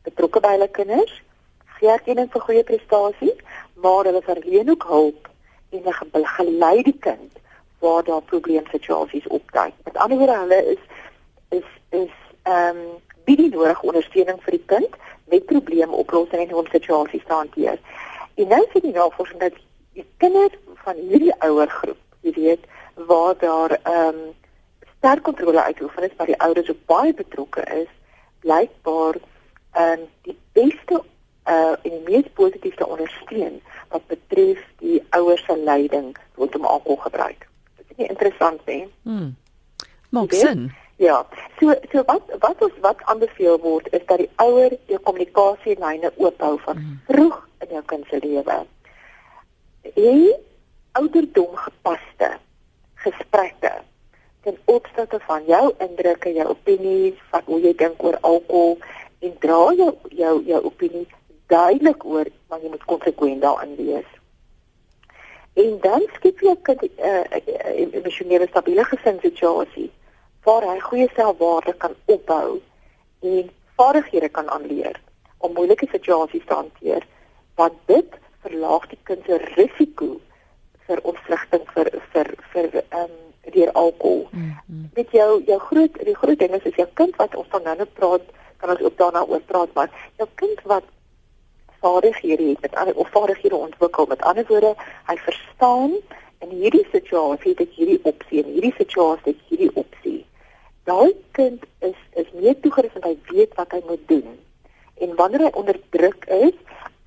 betrokke 0.09 0.43
by 0.43 0.57
hulle 0.57 0.69
kinders, 0.81 1.15
gee 1.79 1.95
erkenning 1.95 2.33
vir 2.35 2.47
goeie 2.49 2.67
prestasies, 2.67 3.39
maar 3.83 4.05
hulle 4.05 4.23
verleen 4.23 4.71
ook 4.71 4.85
hulp 4.89 5.29
en 5.71 5.83
hulle 5.85 6.27
gelei 6.27 6.83
die 6.83 6.99
kind 6.99 7.39
waar 7.79 8.05
daar 8.05 8.23
probleemsituasies 8.23 9.27
opduik. 9.27 9.73
Met 9.85 9.97
ander 9.97 10.19
woorde, 10.19 10.39
hulle 10.39 10.65
is 10.73 10.83
is 11.49 11.69
is 11.91 12.15
ehm 12.43 12.77
um, 12.77 12.99
bied 13.25 13.37
die 13.37 13.51
nodige 13.51 13.87
ondersteuning 13.87 14.43
vir 14.43 14.57
die 14.57 14.67
kind 14.67 14.97
met 15.31 15.47
probleemoplossing 15.47 16.43
en 16.43 16.51
hoe 16.51 16.63
om 16.63 16.71
situasies 16.71 17.25
te 17.27 17.33
hanteer. 17.33 17.79
En 18.35 18.49
nou 18.49 18.61
sien 18.73 18.87
jy 18.89 18.93
navorsing 18.97 19.41
dat 19.41 19.57
die 19.93 20.07
kinders 20.17 20.57
van 20.85 20.97
hierdie 20.97 21.35
ouer 21.39 21.69
groep, 21.69 22.01
jy 22.21 22.33
weet, 22.37 22.69
waar 22.95 23.39
daar 23.39 23.79
ehm 23.83 24.09
um, 24.09 24.21
sterk 24.99 25.23
kontrole 25.23 25.63
uitoefen 25.63 26.03
is, 26.03 26.17
maar 26.17 26.27
die 26.27 26.41
ouers 26.41 26.71
ook 26.71 26.85
baie 26.87 27.15
betrokke 27.15 27.65
is, 27.83 27.89
blykbaar 28.41 29.17
ehm 29.73 30.01
um, 30.01 30.07
die 30.23 30.39
beste 30.53 31.03
uh 31.49 31.75
en 31.83 31.91
die 31.91 32.05
mees 32.05 32.27
positiefste 32.35 32.87
ondersteun 32.87 33.61
wat 33.91 34.07
betref 34.07 34.61
die 34.83 35.03
ouers 35.17 35.45
se 35.45 35.57
leiding 35.59 36.17
rondom 36.35 36.65
alkoholgebruik. 36.65 37.47
Dit 37.77 37.87
is 37.89 37.97
nie 37.97 38.09
interessant 38.09 38.67
nie. 38.67 38.85
Hmm. 39.03 39.35
Maak 40.11 40.33
sin. 40.33 40.71
Ja. 41.01 41.27
So 41.59 41.75
so 41.93 42.03
wat 42.07 42.23
wat 42.41 42.63
ons 42.63 42.79
wat 42.85 43.03
aanbeveel 43.11 43.59
word 43.63 43.89
is 43.91 44.05
dat 44.07 44.19
die 44.21 44.31
ouer 44.37 44.75
jou 44.87 45.01
kommunikasielyne 45.07 46.13
oop 46.17 46.43
hou 46.45 46.57
van 46.67 46.77
mm. 46.77 46.99
vroeg 47.09 47.39
in 47.65 47.75
jou 47.77 47.83
kind 47.93 48.07
se 48.11 48.21
lewe. 48.23 48.59
En 49.95 50.35
ouderdom 51.01 51.57
gepaste 51.57 52.31
gesprekke 53.05 53.73
ten 54.45 54.57
opsigte 54.65 55.21
van 55.25 55.45
jou 55.45 55.75
indrukke, 55.79 56.33
jou 56.33 56.49
opinies, 56.49 57.17
wat 57.31 57.49
hoe 57.49 57.61
jy 57.61 57.73
dink 57.77 58.03
oor 58.05 58.19
alkohol 58.21 58.77
en 59.21 59.35
dra 59.41 59.63
jou 59.77 59.91
jou 60.17 60.35
jou 60.49 60.61
opinie 60.69 61.07
duidelik 61.51 62.05
oor, 62.05 62.29
maar 62.49 62.63
jy 62.63 62.73
moet 62.73 62.89
konsekwent 62.91 63.43
daarin 63.43 63.77
wees. 63.77 64.09
En 65.59 65.79
dan 65.83 66.03
skep 66.15 66.41
jy 66.41 66.55
'n 66.55 66.91
uh, 66.99 67.95
emosionele 67.99 68.47
stabiele 68.49 68.85
gesinssituasie 68.85 69.91
waar 70.45 70.63
hy 70.63 70.79
goeie 70.81 71.09
selfwaarde 71.15 71.75
kan 71.77 71.95
opbou 72.05 72.61
en 73.21 73.51
vaardighede 73.77 74.29
kan 74.29 74.51
aanleer 74.51 75.01
om 75.39 75.53
moeilike 75.53 75.89
situasies 75.93 76.47
te 76.47 76.55
hanteer 76.55 77.07
wat 77.55 77.73
dit 77.87 78.19
verlaag 78.45 78.87
die 78.89 78.99
kind 79.03 79.25
se 79.27 79.39
risiko 79.57 80.21
vir 80.87 81.03
ontwrigting 81.03 81.67
vir 81.75 81.91
vir 82.13 82.35
vir 82.53 82.71
ehm 82.81 83.03
um, 83.03 83.17
deur 83.51 83.73
alkohol. 83.73 84.29
Mm 84.31 84.57
-hmm. 84.67 84.91
Dit 84.95 85.11
jou 85.11 85.43
jou 85.45 85.59
groot 85.59 85.95
die 86.05 86.17
groot 86.17 86.39
ding 86.39 86.55
is 86.55 86.63
is 86.63 86.75
jou 86.75 86.89
kind 86.95 87.17
wat 87.17 87.37
ons 87.37 87.47
van 87.51 87.63
nou 87.63 87.85
praat 87.85 88.23
kan 88.57 88.71
ons 88.71 88.81
ook 88.81 88.97
daarna 88.97 89.25
oor 89.25 89.41
praat 89.41 89.73
maar 89.75 89.91
jou 90.17 90.29
kind 90.35 90.61
wat 90.63 90.85
vaardighede 91.81 92.49
het 92.53 92.61
met 92.61 92.75
ander 92.75 92.95
of 92.95 93.11
vaardighede 93.11 93.57
ontwikkel 93.57 94.07
met 94.07 94.23
ander 94.23 94.45
woorde 94.49 94.75
hy 95.07 95.17
verstaan 95.17 95.95
in 96.41 96.49
hierdie 96.49 96.87
situasie 96.93 97.55
dat 97.55 97.77
hierdie 97.77 98.01
opsie 98.03 98.45
en 98.45 98.53
hierdie 98.53 98.75
situasie 98.77 99.33
dat 99.33 99.49
hierdie 99.49 99.75
opsie 99.75 100.25
daai 100.91 101.15
kind 101.39 101.65
is 101.79 101.99
is 102.23 102.29
meer 102.33 102.57
toegerus 102.65 102.97
en 102.99 103.07
hy 103.09 103.17
weet 103.31 103.55
wat 103.59 103.73
hy 103.77 103.81
moet 103.87 104.03
doen. 104.13 104.29
En 105.05 105.15
wanneer 105.21 105.47
hy 105.47 105.53
onder 105.61 105.79
druk 105.97 106.27
is, 106.37 106.57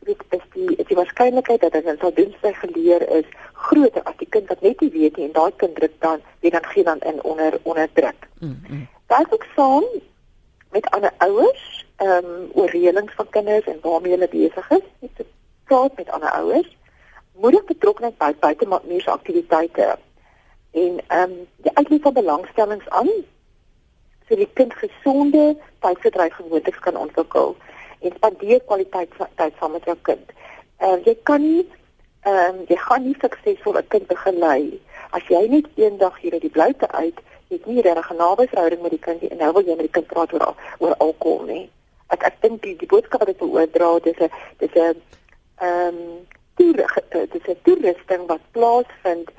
weet 0.08 0.24
is 0.38 0.46
die 0.56 0.70
is 0.76 0.88
die 0.90 1.00
waarskynlikheid 1.00 1.64
dat 1.66 1.76
hy 1.78 1.96
sal 2.00 2.16
doen 2.16 2.34
sy 2.42 2.54
geleer 2.62 3.06
is 3.20 3.28
groter 3.68 4.04
as 4.10 4.18
die 4.22 4.30
kind 4.36 4.50
wat 4.52 4.64
net 4.66 4.82
nie 4.84 4.92
weet 4.96 5.20
nie 5.20 5.30
en 5.30 5.36
daai 5.38 5.54
kind 5.62 5.78
druk 5.80 5.96
dan 6.06 6.24
wie 6.44 6.52
dan 6.52 6.66
gee 6.74 6.84
dan 6.90 7.04
in 7.12 7.22
onder 7.24 7.60
onder 7.64 7.88
druk. 8.00 8.28
Mm. 8.40 8.88
Daar 9.08 9.26
is 9.28 9.36
ook 9.38 9.48
saam 9.56 9.88
met 10.72 10.90
ander 10.92 11.14
ouers 11.18 11.83
ehm 11.96 12.26
um, 12.26 12.50
oor 12.54 12.70
reëlings 12.70 13.14
van 13.14 13.30
kinders 13.30 13.66
en 13.66 13.80
waarmee 13.82 14.12
hulle 14.12 14.30
besig 14.30 14.70
is. 14.70 15.10
Te 15.16 15.26
praat 15.64 15.96
met 15.96 16.10
ander 16.10 16.30
ouers. 16.30 16.78
Moedig 17.32 17.66
betrokkeheid 17.66 18.18
by 18.18 18.34
buitemuurse 18.40 19.12
aktiwiteite 19.12 19.98
en 20.72 21.00
ehm 21.08 21.32
um, 21.32 21.48
die 21.66 21.76
uitlei 21.76 22.00
van 22.02 22.14
belangstellings 22.14 22.90
aan 22.90 23.12
so 24.28 24.36
die 24.36 24.50
kind 24.54 24.74
gesonde 24.74 25.58
tydverdryfgewoontes 25.80 26.80
kan 26.80 26.98
ontwikkel 26.98 27.56
en 28.00 28.16
spandeer 28.16 28.62
kwaliteit 28.66 29.12
tyd 29.36 29.54
saam 29.60 29.72
met 29.72 29.86
jou 29.86 29.98
kind. 30.02 30.32
Ehm 30.78 30.98
uh, 30.98 31.06
jy 31.06 31.16
kan 31.24 31.42
nie 31.42 31.68
ehm 32.24 32.56
um, 32.56 32.64
jy 32.68 32.78
gaan 32.88 33.04
nie 33.04 33.16
suksesvol 33.22 33.78
'n 33.78 33.88
kind 33.88 34.08
begelei 34.08 34.80
as 35.12 35.30
jy 35.30 35.46
net 35.48 35.70
eendag 35.76 36.18
hier 36.20 36.34
uit 36.34 36.42
die 36.42 36.56
bloute 36.58 36.92
uit 36.92 37.22
het 37.54 37.66
nie 37.66 37.82
regtig 37.82 38.12
'n 38.12 38.16
nabyverhouding 38.16 38.82
met 38.82 38.92
die 38.92 39.06
kind 39.08 39.22
nie 39.22 39.30
en 39.30 39.38
nou 39.38 39.52
wil 39.54 39.66
jy 39.66 39.76
met 39.76 39.88
die 39.90 39.96
kind 39.98 40.08
praat 40.08 40.34
oor 40.34 40.56
oor 40.80 40.96
alkohol 40.98 41.46
nie. 41.46 41.70
Ek 42.16 42.26
ek 42.30 42.42
dink 42.46 42.62
die, 42.64 42.76
die 42.78 42.90
boodskap 42.90 43.24
wat 43.24 43.34
ek 43.34 43.44
wil 43.44 43.58
oordra 43.60 43.92
dis 44.08 44.20
'n 44.20 44.32
dis 44.62 44.76
'n 44.76 45.02
ehm 45.62 46.00
dis 46.58 47.48
'n 47.48 47.62
toerusting 47.66 48.28
wat 48.32 48.44
plaasvind 48.52 49.32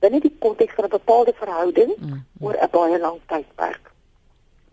binne 0.00 0.20
die 0.20 0.36
konteks 0.38 0.74
van 0.74 0.84
'n 0.84 0.98
bepaalde 0.98 1.32
verhouding 1.42 1.92
mm, 1.98 2.06
mm. 2.08 2.22
oor 2.40 2.56
'n 2.58 2.70
baie 2.70 2.98
lang 2.98 3.18
tydperk 3.26 3.92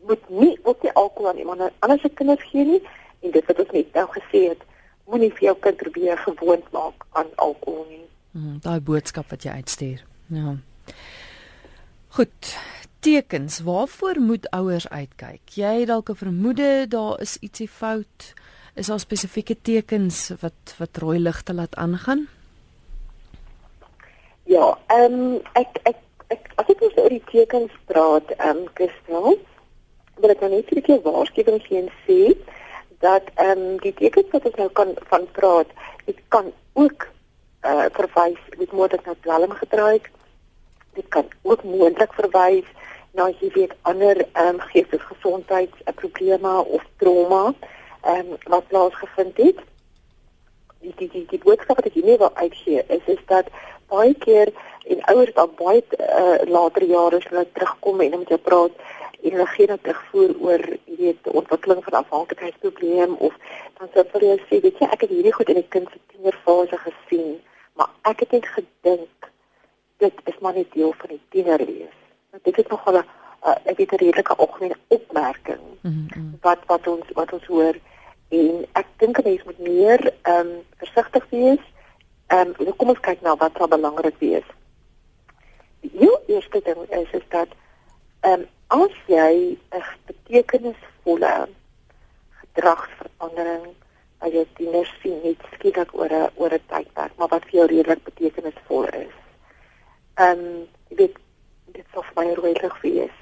moet 0.08 0.30
nie 0.30 0.60
ook 0.64 0.82
die 0.82 0.92
alkohol 0.92 1.30
aan 1.30 1.38
iemand 1.38 1.72
anders 1.80 2.02
se 2.02 2.10
kinders 2.10 2.44
gee 2.52 2.66
nie 2.66 2.82
en 3.20 3.32
dit 3.32 3.46
wat 3.46 3.60
ons 3.60 3.72
net 3.72 3.94
nou 3.94 4.08
gesê 4.16 4.42
het 4.50 4.62
moenie 5.10 5.32
vir 5.34 5.50
jou 5.50 5.56
kind 5.66 5.78
probeer 5.84 6.18
gewoond 6.18 6.72
maak 6.72 7.06
aan 7.18 7.30
alkohol 7.36 7.86
nie. 7.90 8.06
Mm, 8.32 8.60
daai 8.66 8.80
boodskap 8.80 9.30
wat 9.34 9.44
jy 9.44 9.56
uitstuur. 9.62 10.04
Ja. 10.28 10.56
Goed. 12.18 12.54
Tekens, 13.00 13.60
waarvoor 13.60 14.20
moet 14.20 14.50
ouers 14.50 14.90
uitkyk? 14.90 15.42
Jy 15.56 15.80
het 15.80 15.88
dalk 15.88 16.10
'n 16.10 16.16
vermoede 16.16 16.88
daar 16.88 17.22
is 17.22 17.38
ietsie 17.40 17.68
fout. 17.68 18.34
Is 18.76 18.88
daar 18.88 19.00
spesifieke 19.00 19.56
tekens 19.62 20.32
wat 20.42 20.76
wat 20.78 20.98
rooi 20.98 21.20
ligte 21.20 21.54
laat 21.54 21.76
aangaan? 21.76 22.28
Ja, 24.44 24.78
ehm 24.88 25.14
um, 25.14 25.42
ek 25.54 25.80
ek 25.84 25.96
ek 26.28 26.52
as 26.56 26.66
ek 26.68 26.82
oor 26.82 27.10
die 27.10 27.24
tekens 27.32 27.72
praat, 27.86 28.32
ehm 28.38 28.58
um, 28.58 28.68
Christel, 28.74 29.40
wil 30.16 30.30
ek 30.30 30.40
nou 30.42 30.50
net 30.50 30.72
'n 30.72 30.82
keer 30.82 31.02
waarskuwing 31.02 31.62
gee 31.64 31.82
en 31.82 31.92
sê 32.06 32.36
dat 33.00 33.24
ehm 33.36 33.60
um, 33.60 33.78
die 33.78 33.94
tekens 33.94 34.32
wat 34.32 34.46
ons 34.46 34.56
nou 34.56 34.70
kan 34.70 34.96
van 35.10 35.28
praat, 35.32 35.68
dit 36.06 36.20
kan 36.28 36.52
ook 36.74 37.08
uh, 37.64 37.86
verwys 37.92 38.42
met 38.58 38.72
moontlik 38.72 39.06
na 39.06 39.14
dwelmgebruik. 39.22 40.12
Dit 41.00 41.08
kan 41.16 41.28
ook 41.48 41.64
moontlik 41.64 42.14
verwys 42.20 42.68
na 43.18 43.30
jy 43.40 43.50
weet 43.56 43.74
ander 43.92 44.20
ehm 44.28 44.60
um, 44.60 44.60
geestesgesondheidsprobleme 44.72 46.54
of 46.78 46.84
trauma 47.02 47.44
ehm 48.04 48.34
um, 48.34 48.38
wat 48.54 48.68
plaasgevind 48.68 49.38
het. 49.38 49.60
Die 50.82 50.94
die 50.96 51.10
die, 51.16 51.26
die 51.32 51.44
boodskap 51.44 51.80
wat 51.80 51.88
ek 51.92 51.98
hier 52.00 52.18
wil 52.18 52.36
uitgee 52.36 52.84
is 52.88 53.06
is 53.16 53.24
dat 53.32 53.48
baie 53.90 54.14
keer 54.26 54.52
en 54.90 55.04
ouers 55.14 55.34
dan 55.34 55.52
baie 55.58 55.84
uh, 55.98 56.38
later 56.50 56.84
jare 56.84 57.20
as 57.22 57.28
hulle 57.30 57.46
terugkom 57.54 58.02
en 58.02 58.18
met 58.20 58.34
jou 58.34 58.42
praat 58.50 58.76
en 59.22 59.32
hulle 59.32 59.48
gee 59.54 59.68
dan 59.72 59.82
terugvoer 59.82 60.36
oor 60.48 60.66
jy 60.86 60.98
weet 61.00 61.32
ontwikkeling 61.42 61.84
van 61.88 62.00
afhanklikheidsprobleem 62.02 63.16
of 63.28 63.36
dan 63.80 63.92
sê 63.94 64.06
hulle 64.14 64.38
sê 64.48 64.62
weet 64.66 64.82
jy 64.84 64.90
ek 64.90 65.06
het 65.06 65.16
hierdie 65.16 65.36
goed 65.38 65.52
in 65.54 65.62
die 65.62 65.72
kind 65.76 65.92
se 65.94 66.02
tienerfase 66.14 66.80
gesien 66.86 67.36
maar 67.80 67.92
ek 68.12 68.26
het 68.26 68.38
net 68.38 68.50
gedink 68.58 69.29
dit 70.04 70.22
is 70.32 70.38
maar 70.40 70.58
net 70.58 70.72
deel 70.74 70.94
van 70.98 71.16
die 71.16 71.22
tiener 71.30 71.62
wees 71.66 71.98
want 72.32 72.44
dit 72.44 72.58
is 72.58 72.68
nogal 72.72 73.00
'n 73.00 73.06
uh, 73.48 73.58
ek 73.72 73.78
weet 73.78 73.92
'n 73.92 74.04
redelike 74.04 74.36
algemene 74.36 74.78
opmerking 74.88 75.66
mm 75.82 76.08
-hmm. 76.14 76.38
wat 76.42 76.62
wat 76.66 76.88
ons 76.88 77.08
wat 77.14 77.34
ons 77.34 77.46
hoor 77.46 77.76
en 78.30 78.66
ek 78.82 78.88
dink 78.98 79.18
'n 79.18 79.28
mens 79.30 79.44
moet 79.44 79.60
meer 79.60 80.14
ehm 80.22 80.48
um, 80.48 80.52
versigtig 80.78 81.26
wees 81.30 81.64
ehm 82.28 82.54
um, 82.60 82.76
kom 82.78 82.90
ons 82.90 83.06
kyk 83.08 83.22
nou 83.22 83.36
wat 83.38 83.58
sal 83.58 83.68
belangrik 83.68 84.18
wees 84.20 84.48
die 85.82 85.92
heel 85.94 86.20
eerste 86.28 86.62
ding 86.64 86.82
is 86.90 87.12
is 87.12 87.28
dat 87.30 87.50
ehm 88.22 88.40
um, 88.40 88.48
as 88.70 88.96
jy 89.08 89.58
'n 89.72 89.84
betekenisvolle 90.06 91.50
gedragsverandering 92.42 93.76
by 94.20 94.30
jou 94.34 94.46
tieners 94.58 94.92
sien 95.02 95.20
net 95.24 95.42
skielik 95.56 95.94
oor 95.96 96.12
'n 96.12 96.30
oor 96.36 96.54
'n 96.54 96.66
tydperk, 96.72 97.14
maar 97.18 97.32
wat 97.34 97.46
vir 97.48 97.60
jou 97.60 97.68
redelik 97.68 98.04
betekenisvol 98.04 98.86
is. 99.06 99.16
Ehm 100.20 100.46
um, 100.46 100.68
dit 101.02 101.18
dit 101.76 101.86
sou 101.94 102.04
vir 102.04 102.16
my 102.20 102.34
regtig 102.42 102.82
wees. 102.82 103.18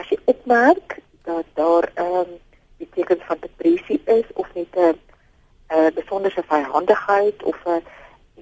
As 0.00 0.08
jy 0.12 0.18
opmerk 0.32 0.98
dat 1.28 1.46
daar 1.60 1.90
ehm 1.94 2.20
um, 2.22 2.34
betekens 2.78 3.24
van 3.26 3.40
depressie 3.40 4.00
is 4.04 4.28
of 4.34 4.48
net 4.54 4.76
'n 4.76 4.98
'n 5.68 5.94
besondere 5.94 6.42
vyhandigheid 6.42 7.42
of 7.42 7.56
'n 7.66 7.82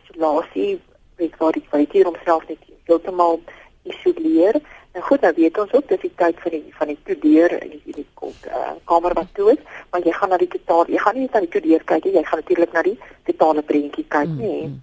isolasie, 0.01 0.81
weet 1.17 1.37
waar 1.37 1.53
die 1.53 1.67
kwaliteit 1.69 2.05
homself 2.05 2.49
net 2.49 2.59
heeltemal 2.85 3.41
isoleer, 3.83 4.61
Nou 4.97 5.09
goed, 5.09 5.21
nou 5.21 5.33
weet 5.37 5.59
ons 5.61 5.73
ook 5.73 5.89
dis 5.89 6.01
die 6.01 6.13
tyd 6.17 6.39
van 6.41 6.55
die 6.55 6.75
van 6.79 6.89
die 6.89 6.97
studeer 7.03 7.53
in 7.63 7.73
die 7.75 7.95
die 7.99 8.07
uh, 8.49 8.71
kamer 8.89 9.13
wat 9.19 9.27
toe 9.37 9.51
is, 9.53 9.59
maar 9.91 10.01
jy 10.01 10.13
gaan 10.17 10.31
na 10.33 10.39
die 10.41 10.49
totaal, 10.49 10.87
jy 10.89 11.01
gaan 11.03 11.19
nie 11.19 11.27
net 11.27 11.35
na 11.37 11.43
die 11.45 11.51
studeer 11.51 11.83
kyk 11.85 12.07
nie, 12.07 12.13
jy 12.15 12.23
gaan 12.25 12.41
natuurlik 12.41 12.73
na 12.73 12.83
die 12.87 12.95
totale 13.29 13.65
prentjie 13.73 14.07
kyk 14.09 14.33
nie. 14.39 14.71
Mm. 14.71 14.79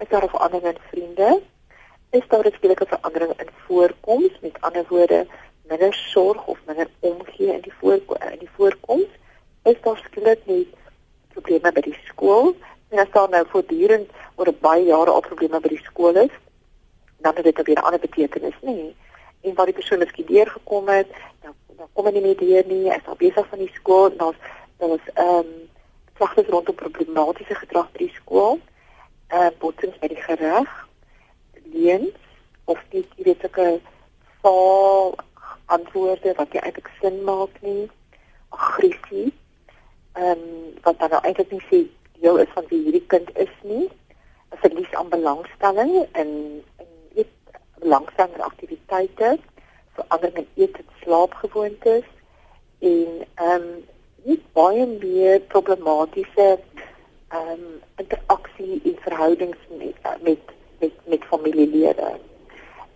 Is 0.00 0.08
daar 0.08 0.24
of 0.24 0.38
ander 0.40 0.64
met 0.64 0.80
vriende? 0.88 1.28
Is 2.10 2.28
daar 2.28 2.46
'n 2.46 2.52
skielike 2.52 2.86
verandering 2.86 3.32
in 3.40 3.48
voorkoms? 3.66 4.32
Met 4.40 4.60
ander 4.60 4.84
woorde, 4.88 5.26
minder 5.62 5.94
sorg 5.94 6.46
of 6.46 6.58
minder 6.66 6.88
omgee 6.98 7.52
in 7.52 7.60
die 7.60 7.74
voor 7.78 8.00
in 8.32 8.38
die 8.38 8.50
voorkoms? 8.56 9.10
Is 9.62 9.80
daar 9.80 10.02
skielik 10.04 10.40
net 10.46 10.66
probleme 11.32 11.72
by 11.72 11.80
die 11.80 11.98
skool? 12.04 12.56
En 12.88 12.98
as 12.98 13.10
daar 13.12 13.28
nou 13.28 13.44
voortdurend 13.48 14.10
oor 14.34 14.54
baie 14.60 14.84
jare 14.84 15.10
al 15.10 15.20
probleme 15.20 15.60
by 15.60 15.68
die 15.68 15.84
skool 15.84 16.14
is, 16.16 16.34
dan 17.18 17.34
het 17.34 17.44
dit 17.44 17.66
weer 17.66 17.78
'n 17.78 17.82
ander 17.82 18.00
betekenis, 18.00 18.54
nê? 18.62 18.74
Nee 18.74 18.94
en 19.40 19.54
waar 19.54 19.64
die 19.64 19.74
persoon 19.74 19.98
miskien 19.98 20.26
deur 20.26 20.46
gekom 20.46 20.88
het, 20.88 21.08
dan 21.42 21.54
dan 21.76 21.88
kom 21.92 22.04
hy 22.04 22.12
nie 22.12 22.24
meer 22.24 22.36
deur 22.36 22.66
nie, 22.68 22.92
is 22.92 23.06
al 23.08 23.16
besig 23.16 23.46
van 23.48 23.58
die 23.62 23.72
skool, 23.74 24.10
dan 24.16 24.34
daar's 24.78 25.12
ehm 25.14 25.38
um, 25.38 25.52
klagtes 26.20 26.50
rondom 26.52 26.74
problematiese 26.76 27.56
gedrag 27.56 27.88
by 27.92 28.02
die 28.04 28.12
skool, 28.16 28.58
eh 29.28 29.46
uh, 29.46 29.52
botsings 29.62 29.96
by 30.02 30.10
die 30.12 30.20
gereg, 30.20 30.74
leens 31.72 32.16
of 32.64 32.78
nie 32.92 33.04
jy 33.16 33.24
weet 33.30 33.46
sulke 33.46 33.68
faal 34.42 35.14
antwoorde 35.76 36.34
wat 36.38 36.52
jy 36.54 36.62
eintlik 36.64 36.90
sin 37.00 37.22
maak 37.24 37.54
nie, 37.66 37.88
aggressie, 38.50 39.30
ehm 40.18 40.44
um, 40.44 40.44
wat 40.84 40.98
dan 40.98 41.12
nou 41.14 41.22
eintlik 41.24 41.52
nie 41.54 41.64
sê 41.70 41.84
deel 42.20 42.40
is 42.42 42.54
van 42.54 42.66
wie 42.70 42.82
hierdie 42.84 43.06
kind 43.12 43.30
is 43.46 43.52
nie, 43.62 43.86
'n 44.50 44.60
verlies 44.62 44.94
aan 44.98 45.08
belangstelling 45.08 45.92
belangstelling 47.80 48.34
in 48.34 48.48
aktiwiteite, 48.50 49.38
verandering 49.96 50.36
in 50.36 50.48
eet 50.62 50.76
en 50.76 50.88
slaapgewoontes 51.02 52.06
en 52.78 53.24
ehm 53.34 53.54
um, 53.54 53.68
nie 54.24 54.38
baie 54.52 54.86
meer 54.86 55.40
problematiese 55.54 56.48
ehm 57.28 57.50
um, 57.52 57.66
interaksie 57.96 58.80
en 58.84 58.96
verhoudings 59.06 59.58
met 59.78 60.22
met 60.22 60.52
met, 60.80 60.92
met 61.04 61.24
familielede. 61.32 62.10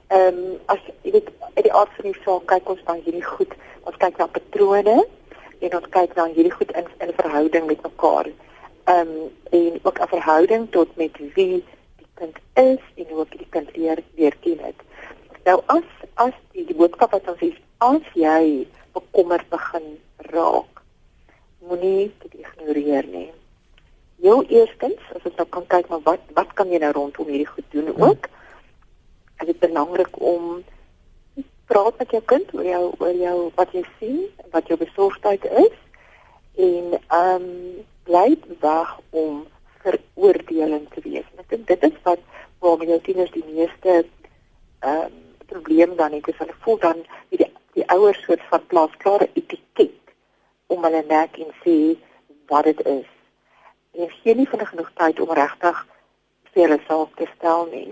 Ehm 0.07 0.38
um, 0.38 0.59
as 0.66 0.81
jy 1.03 1.11
weet 1.16 1.29
uit 1.55 1.64
die 1.64 1.73
aard 1.73 1.92
van 1.97 2.11
die 2.11 2.23
saak 2.25 2.49
kyk 2.53 2.68
ons 2.68 2.83
dan 2.88 3.01
hierdie 3.05 3.25
goed, 3.25 3.55
ons 3.88 3.97
kyk 4.03 4.18
na 4.18 4.27
patrone 4.27 4.97
en 5.61 5.77
ons 5.79 5.88
kyk 5.97 6.16
na 6.16 6.27
hierdie 6.33 6.53
goed 6.55 6.73
in 6.81 6.90
in 7.07 7.14
verhouding 7.20 7.66
met 7.66 7.83
mekaar. 7.83 8.29
Ehm 8.85 9.14
um, 9.14 9.31
en 9.51 9.79
ook 9.83 10.01
'n 10.01 10.12
verhouding 10.16 10.70
tot 10.70 10.97
met 10.97 11.16
wie 11.35 11.64
kind 12.14 12.37
is 12.55 12.83
en 12.94 13.07
hoe 13.09 13.27
die 13.31 13.47
kind 13.51 13.77
leer 13.77 14.03
leer 14.14 14.37
ken 14.40 14.59
het. 14.59 14.81
Nou 15.44 15.61
as 15.66 15.88
as 16.14 16.35
die, 16.53 16.64
die 16.64 16.77
boodskap 16.77 17.12
wat 17.12 17.29
ons 17.29 17.40
sê 17.40 17.51
as 17.79 18.05
jy 18.14 18.66
bekommerd 18.94 19.49
begin 19.49 19.88
raak, 20.33 20.83
moenie 21.68 22.12
dit 22.23 22.35
ignoreer 22.44 23.07
nie. 23.07 23.31
Jou 24.25 24.44
eerstens, 24.49 25.01
as 25.16 25.25
ons 25.25 25.37
nou 25.40 25.47
kan 25.57 25.66
kyk 25.66 25.88
maar 25.88 26.05
wat 26.05 26.20
wat 26.37 26.44
kan 26.64 26.72
jy 26.72 26.81
nou 26.81 26.94
rondom 26.96 27.29
hierdie 27.29 27.50
goed 27.50 27.66
doen 27.77 27.90
ook? 27.92 28.29
Dit 29.44 29.50
is 29.53 29.61
belangrik 29.61 30.14
om 30.16 30.62
praat 31.68 31.98
met 32.00 32.14
jou 32.16 32.22
kind 32.24 32.55
oor 32.57 32.64
jou 32.64 32.85
oor 33.05 33.18
jou 33.20 33.37
wat 33.59 33.74
jy 33.77 33.83
sien, 33.98 34.22
wat 34.55 34.70
jou 34.72 34.79
besorgdheid 34.81 35.44
is 35.44 35.77
en 36.57 36.96
ehm 36.96 37.44
um, 37.44 37.85
bly 38.05 38.37
weg 38.61 38.90
om 39.11 39.44
veroordelend 39.85 40.90
te 40.92 41.05
wees. 41.05 41.29
Ek 41.40 41.53
dink 41.53 41.68
dit 41.68 41.87
is 41.90 42.00
wat 42.09 42.20
waarmee 42.64 42.92
jou 42.94 43.00
tieners 43.05 43.33
die 43.37 43.44
meeste 43.50 44.00
ehm 44.00 45.05
um, 45.05 45.22
probleem 45.44 45.96
dan 46.00 46.16
het 46.16 46.29
is 46.33 46.40
hulle 46.40 46.57
voel 46.64 46.81
dan 46.81 47.05
wie 47.29 47.44
die 47.44 47.53
die 47.77 47.88
ouers 47.92 48.20
soort 48.24 48.44
van 48.48 48.64
plaas 48.72 49.00
klare 49.05 49.29
etiket 49.37 50.14
om 50.72 50.85
hulle 50.87 51.05
nek 51.11 51.37
en 51.44 51.53
sê 51.61 51.98
wat 52.48 52.64
dit 52.72 52.87
is. 52.88 53.11
En 54.00 54.09
gee 54.22 54.35
nie 54.35 54.48
vinnig 54.48 54.72
genoeg 54.72 54.94
tyd 54.96 55.20
om 55.20 55.37
regtig 55.37 55.85
vir 56.55 56.67
hulle 56.67 56.81
self 56.87 57.11
te 57.19 57.27
stel 57.37 57.67
nie. 57.73 57.88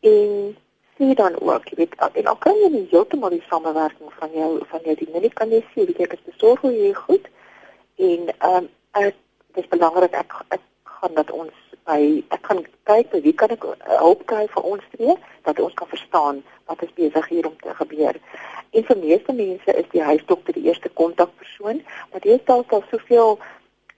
En 0.00 0.56
sê 0.98 1.14
dan 1.14 1.38
ook, 1.40 1.68
jy 1.70 1.76
weet, 1.76 1.94
en 2.12 2.26
al 2.26 2.38
kan 2.42 2.56
jy 2.58 2.70
nie 2.74 2.86
heeltemal 2.90 3.30
die 3.30 3.44
samewerking 3.46 4.12
van 4.18 4.34
jou 4.34 4.50
van 4.72 4.80
jou 4.84 4.96
die 4.98 5.20
nie 5.20 5.30
kan 5.30 5.52
jy 5.54 5.62
sê, 5.70 5.84
weet 5.86 6.00
ek 6.08 6.16
is 6.18 6.26
besorg 6.26 6.64
hoe 6.66 6.74
jy 6.74 6.92
goed 6.94 7.28
en 8.08 8.32
ehm 8.34 8.66
um, 8.66 8.68
dit 8.98 9.64
is 9.64 9.70
belangrik 9.70 10.14
ek, 10.14 10.34
ek 10.54 10.64
gaan 10.98 11.14
dat 11.14 11.30
ons 11.30 11.54
by 11.88 12.00
ek 12.34 12.42
kan 12.46 12.64
kyk 12.90 13.10
by 13.12 13.20
wie 13.24 13.34
kan 13.42 13.54
ek 13.54 13.64
hulp 14.02 14.24
kry 14.30 14.44
vir 14.54 14.66
ons 14.72 14.88
twee 14.94 15.14
dat 15.46 15.60
ons 15.62 15.76
kan 15.78 15.90
verstaan 15.92 16.42
wat 16.70 16.82
is 16.86 16.96
besig 16.98 17.28
hier 17.32 17.46
om 17.48 17.56
te 17.62 17.74
gebeur. 17.78 18.18
En 18.76 18.84
vir 18.90 18.98
meeste 19.04 19.32
mense 19.32 19.76
is 19.82 19.88
die 19.94 20.02
huisdokter 20.04 20.58
die 20.58 20.66
eerste 20.68 20.90
kontakpersoon, 21.00 21.80
maar 22.10 22.20
dit 22.26 22.34
is 22.34 22.44
dalk 22.50 22.74
al 22.74 22.84
soveel 22.90 23.38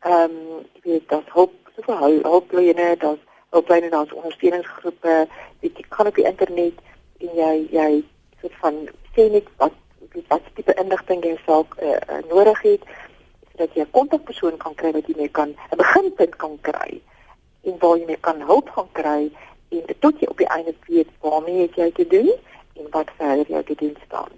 ehm 0.05 0.37
um, 0.37 0.63
jy 0.77 0.85
weet 0.93 1.09
dat 1.09 1.35
hulp 1.37 1.57
soveel 1.77 2.21
hulplyne 2.29 2.93
dat 3.01 3.30
hulplyne 3.51 3.91
daar's 3.91 4.13
ondersteuningsgroepe, 4.13 5.27
weet 5.61 5.77
jy 5.79 5.85
kan 5.89 6.07
op 6.07 6.15
die 6.15 6.27
internet 6.27 6.81
en 7.21 7.37
jy 7.43 7.55
jy 7.75 7.91
soort 8.41 8.57
van 8.63 8.83
sê 9.15 9.29
net 9.31 9.49
wat 9.63 9.77
wat 10.29 10.43
tipe 10.55 10.75
inligting 10.83 11.23
jy 11.25 11.37
self 11.45 11.67
uh, 11.79 11.97
uh, 11.97 12.21
nodig 12.31 12.63
het 12.67 12.83
dat 13.61 13.75
jy 13.75 13.85
'n 13.85 13.95
kontakpersoon 13.97 14.57
kan 14.57 14.75
kry 14.75 14.93
wat 14.97 15.07
jy 15.07 15.17
mee 15.17 15.29
kan 15.29 15.55
'n 15.73 15.81
beginpunt 15.83 16.37
kan 16.37 16.59
kry 16.61 17.01
en 17.65 17.79
waar 17.79 17.99
jy 17.99 18.07
mee 18.07 18.23
kan 18.27 18.41
hulp 18.41 18.69
gaan 18.77 18.91
kry 18.93 19.31
en 19.69 19.85
tot 19.99 20.21
jy 20.21 20.27
op 20.31 20.39
die 20.39 20.49
einde 20.57 20.75
weet 20.87 21.11
waarmee 21.21 21.71
jy 21.77 21.91
te 21.93 22.07
doen 22.07 22.31
en 22.75 22.87
wat 22.91 23.11
verder 23.17 23.47
jy 23.49 23.63
te 23.63 23.75
doen 23.75 23.97
staan. 24.07 24.33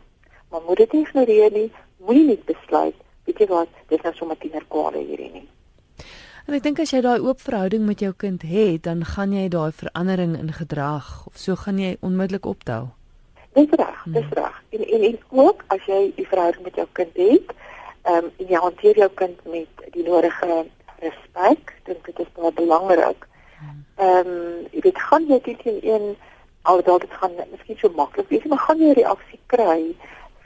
Maar 0.50 0.60
moet 0.66 0.76
dit 0.76 0.92
nie 0.92 1.02
ignoreer 1.02 1.52
nie, 1.52 1.72
moenie 1.96 2.26
net 2.26 2.44
besluit, 2.44 2.94
weet 3.24 3.38
jy 3.38 3.46
wat, 3.46 3.68
dis 3.88 4.02
nou 4.04 4.14
sommer 4.14 4.38
tiener 4.38 4.64
kwale 4.68 4.98
hierdie 4.98 5.30
nie. 5.32 5.48
En 6.46 6.56
ek 6.56 6.64
dink 6.64 6.80
as 6.82 6.90
jy 6.90 7.00
daai 7.04 7.22
oop 7.22 7.38
verhouding 7.38 7.84
met 7.86 8.00
jou 8.02 8.10
kind 8.18 8.42
het, 8.42 8.82
dan 8.82 9.04
gaan 9.06 9.30
jy 9.32 9.46
daai 9.48 9.70
verandering 9.70 10.34
in 10.40 10.50
gedrag 10.52 11.10
of 11.30 11.38
so 11.38 11.54
gaan 11.54 11.78
jy 11.78 11.94
onmiddellik 12.02 12.48
optel. 12.50 12.90
Dis 13.54 13.70
reg, 13.78 14.00
dis 14.10 14.26
hmm. 14.26 14.34
reg. 14.40 14.56
En, 14.74 14.82
en 14.96 15.04
en 15.10 15.18
ook 15.44 15.62
as 15.76 15.86
jy 15.86 16.00
die 16.16 16.26
verhouding 16.26 16.66
met 16.66 16.80
jou 16.82 16.88
kind 16.98 17.22
het, 17.22 17.54
ehm 18.02 18.26
um, 18.26 18.30
jy 18.50 18.58
hanteer 18.58 18.98
jou 18.98 19.10
kind 19.22 19.46
met 19.54 19.86
die 19.94 20.02
nodige 20.02 20.64
respek. 21.04 21.74
Dink 21.86 22.10
dit 22.10 22.26
is 22.26 22.34
baie 22.34 22.52
belangrik. 22.58 23.26
Ehm 23.62 24.34
um, 24.34 24.66
jy 24.74 24.82
weet 24.88 25.02
gaan 25.08 25.28
jy 25.30 25.38
dit 25.46 25.66
in 25.70 25.78
een 25.86 26.06
alhoewel 26.62 26.98
dit 26.98 27.18
gaan 27.20 27.38
miskien 27.50 27.78
so 27.78 27.94
maklik 27.94 28.28
wees, 28.34 28.50
maar 28.50 28.66
gaan 28.66 28.82
jy 28.82 28.90
'n 28.90 28.98
reaksie 28.98 29.40
kry 29.46 29.94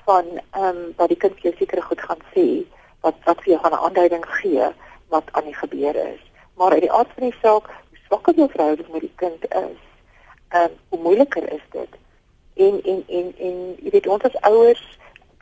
van 0.05 0.27
ehm 0.37 0.65
um, 0.77 0.83
wat 0.97 1.09
die 1.09 1.23
kind 1.25 1.41
jou 1.41 1.55
seker 1.57 1.83
goed 1.83 2.01
gaan 2.01 2.21
sê 2.35 2.67
wat 3.01 3.17
wat 3.25 3.41
vir 3.41 3.53
jou 3.55 3.63
gaan 3.63 3.73
'n 3.73 3.85
aanduiding 3.89 4.27
gee 4.41 4.69
wat 5.09 5.33
aan 5.33 5.45
die 5.45 5.55
gebeur 5.55 5.97
is. 5.97 6.23
Maar 6.57 6.73
uit 6.73 6.81
die 6.81 6.93
aard 6.93 7.13
van 7.15 7.29
die 7.29 7.39
saak, 7.43 7.67
hoe 7.67 7.99
swakker 8.07 8.35
jou 8.35 8.51
verhouding 8.51 8.89
met 8.93 9.01
die 9.01 9.13
kind 9.15 9.49
is, 9.49 9.83
ehm 10.49 10.63
um, 10.63 10.77
hoe 10.89 11.01
moeiliker 11.03 11.53
is 11.53 11.67
dit. 11.71 11.93
En 12.55 12.81
en 12.83 13.03
en 13.09 13.35
en 13.39 13.57
jy 13.83 13.91
weet 13.91 14.07
ons 14.07 14.23
as 14.23 14.41
ouers 14.41 14.85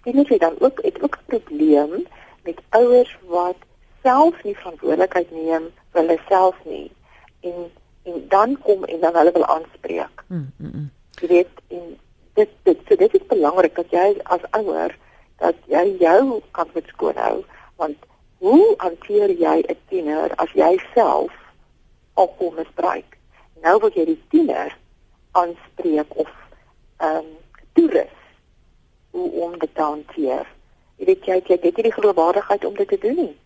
kinders 0.04 0.28
het 0.28 0.40
dan 0.40 0.56
ook 0.58 0.78
het 0.82 1.02
ook 1.02 1.18
'n 1.18 1.24
probleem 1.26 2.06
met 2.42 2.58
ouers 2.68 3.18
wat 3.26 3.56
self 4.02 4.42
nie 4.42 4.56
verantwoordelikheid 4.56 5.30
neem 5.30 5.72
vir 5.92 6.00
hulle 6.00 6.18
self 6.28 6.56
nie 6.64 6.92
en 7.40 7.70
en 8.02 8.28
dan 8.28 8.58
kom 8.62 8.84
en 8.84 9.00
dan 9.00 9.16
hulle 9.16 9.32
wil 9.32 9.46
aanspreek. 9.46 10.24
Mm, 10.26 10.52
mm, 10.56 10.70
mm. 10.74 10.90
Jy 11.20 11.28
weet 11.28 11.54
en 11.68 11.98
dit 12.34 12.50
dit 12.62 12.78
so 12.88 12.96
dit 12.96 13.14
is 13.14 13.26
belangrik 13.26 13.74
dat 13.74 13.90
jy 13.90 14.08
as 14.22 14.44
ouer 14.50 14.96
dat 15.36 15.54
jy 15.66 15.96
jou 15.98 16.40
kan 16.50 16.68
met 16.74 16.86
skoon 16.86 17.16
hou 17.16 17.44
want 17.76 17.96
hoe 18.38 18.74
hanteer 18.76 19.30
jy 19.30 19.64
'n 19.68 19.78
tiener 19.88 20.34
as 20.36 20.50
jy 20.52 20.80
self 20.94 21.32
alkohol 22.14 22.54
misbruik? 22.56 23.18
Nou 23.62 23.80
wil 23.80 23.90
jy 23.94 24.04
die 24.04 24.22
tiener 24.28 24.76
aanspreek 25.32 26.16
of 26.16 26.30
ehm 26.96 27.16
um, 27.16 27.30
toerus 27.72 28.16
hoe 29.10 29.30
om 29.30 29.58
dit 29.58 29.74
te 29.74 29.82
hanteer. 29.82 30.46
Jy 30.96 31.04
weet 31.06 31.24
jy 31.24 31.40
jy 31.46 31.58
het 31.62 31.76
nie 31.76 31.86
die 31.88 31.92
geloofwaardigheid 31.92 32.64
om 32.64 32.74
dit 32.74 32.88
te 32.88 32.98
doen 32.98 33.16
nie. 33.16 33.36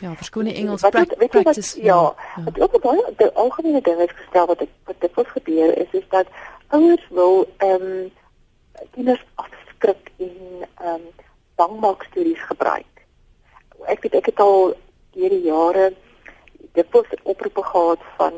Ja, 0.00 0.14
verskoning 0.16 0.56
Engels 0.56 0.80
practice. 0.80 1.82
Ja, 1.82 2.14
dit 2.44 2.56
ja. 2.56 2.62
ook 2.62 2.80
baie 2.80 3.02
die 3.16 3.28
algemene 3.28 3.80
ding 3.80 4.00
is 4.00 4.14
gestel 4.16 4.46
wat 4.46 4.62
ek 4.64 4.72
wat 4.84 5.00
dit 5.00 5.14
wat 5.14 5.34
gebeur 5.36 5.76
is 5.78 5.98
is 5.98 6.06
dat 6.08 6.26
ouers 6.68 7.06
wil 7.10 7.44
ehm 7.56 7.88
um, 7.90 8.12
kinders 8.94 9.24
afskrik 9.34 10.12
en 10.16 10.36
ehm 10.62 10.94
um, 10.94 11.10
bangmaak 11.54 12.06
stories 12.10 12.40
gebruik. 12.48 12.89
Ek 13.86 14.02
weet 14.02 14.14
ek 14.14 14.26
het 14.26 14.40
al 14.40 14.74
hierdie 15.12 15.42
jare 15.42 15.92
dit 16.72 16.86
was 16.90 17.06
oproepe 17.22 17.62
gehad 17.62 18.02
van 18.16 18.32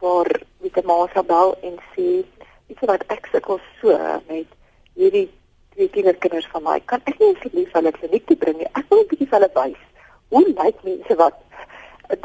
waar 0.00 0.30
met 0.60 0.76
'n 0.76 0.86
ma 0.86 1.06
sou 1.14 1.24
bel 1.24 1.56
en 1.62 1.78
sê 1.94 2.24
iets 2.66 2.80
wat 2.80 3.04
ek 3.06 3.28
sukkel 3.32 3.60
so 3.80 3.98
met 4.28 4.46
hierdie 4.94 5.30
twee 5.74 5.90
tienerkinders 5.90 6.48
van 6.52 6.62
my. 6.62 6.80
Kan 6.80 7.00
ek 7.04 7.18
nie 7.18 7.34
asseblief 7.34 7.72
hulle 7.72 7.92
kliniek 7.92 8.26
toe 8.26 8.36
bring 8.36 8.56
nie? 8.56 8.68
Ek 8.72 8.84
wil 8.88 9.02
'n 9.02 9.08
bietjie 9.08 9.28
vir 9.28 9.38
hulle 9.38 9.52
wys 9.54 9.82
hoe 10.28 10.46
lyk 10.46 10.82
mense 10.82 11.14
wat 11.16 11.34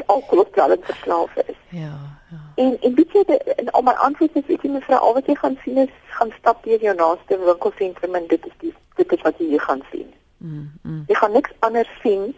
alkohol 0.06 0.46
verslaaf 0.80 1.36
is. 1.36 1.56
Ja, 1.68 1.98
ja. 2.30 2.40
En 2.54 2.76
en 2.80 2.94
weet 2.94 3.12
jy 3.12 3.22
en 3.56 3.70
al 3.70 3.82
my 3.82 3.92
antwoord 3.92 4.36
is 4.36 4.46
jy 4.46 4.70
mevrou 4.70 4.98
al 4.98 5.14
wat 5.14 5.26
jy 5.26 5.34
gaan 5.34 5.58
sien 5.64 5.78
is 5.78 5.94
gaan 6.06 6.32
stap 6.38 6.64
deur 6.64 6.80
jou 6.80 6.94
naaste 6.94 7.38
winkelsentrum 7.38 8.14
en 8.14 8.26
dit 8.26 8.46
is 8.46 8.56
die 8.58 8.74
dit 8.96 9.12
is 9.12 9.22
wat 9.22 9.38
jy 9.38 9.46
hier 9.46 9.60
gaan 9.60 9.82
sien. 9.90 10.12
Mm, 10.36 10.72
mm. 10.82 11.04
Jy 11.08 11.14
gaan 11.14 11.32
niks 11.32 11.50
anders 11.58 11.90
sien 12.02 12.34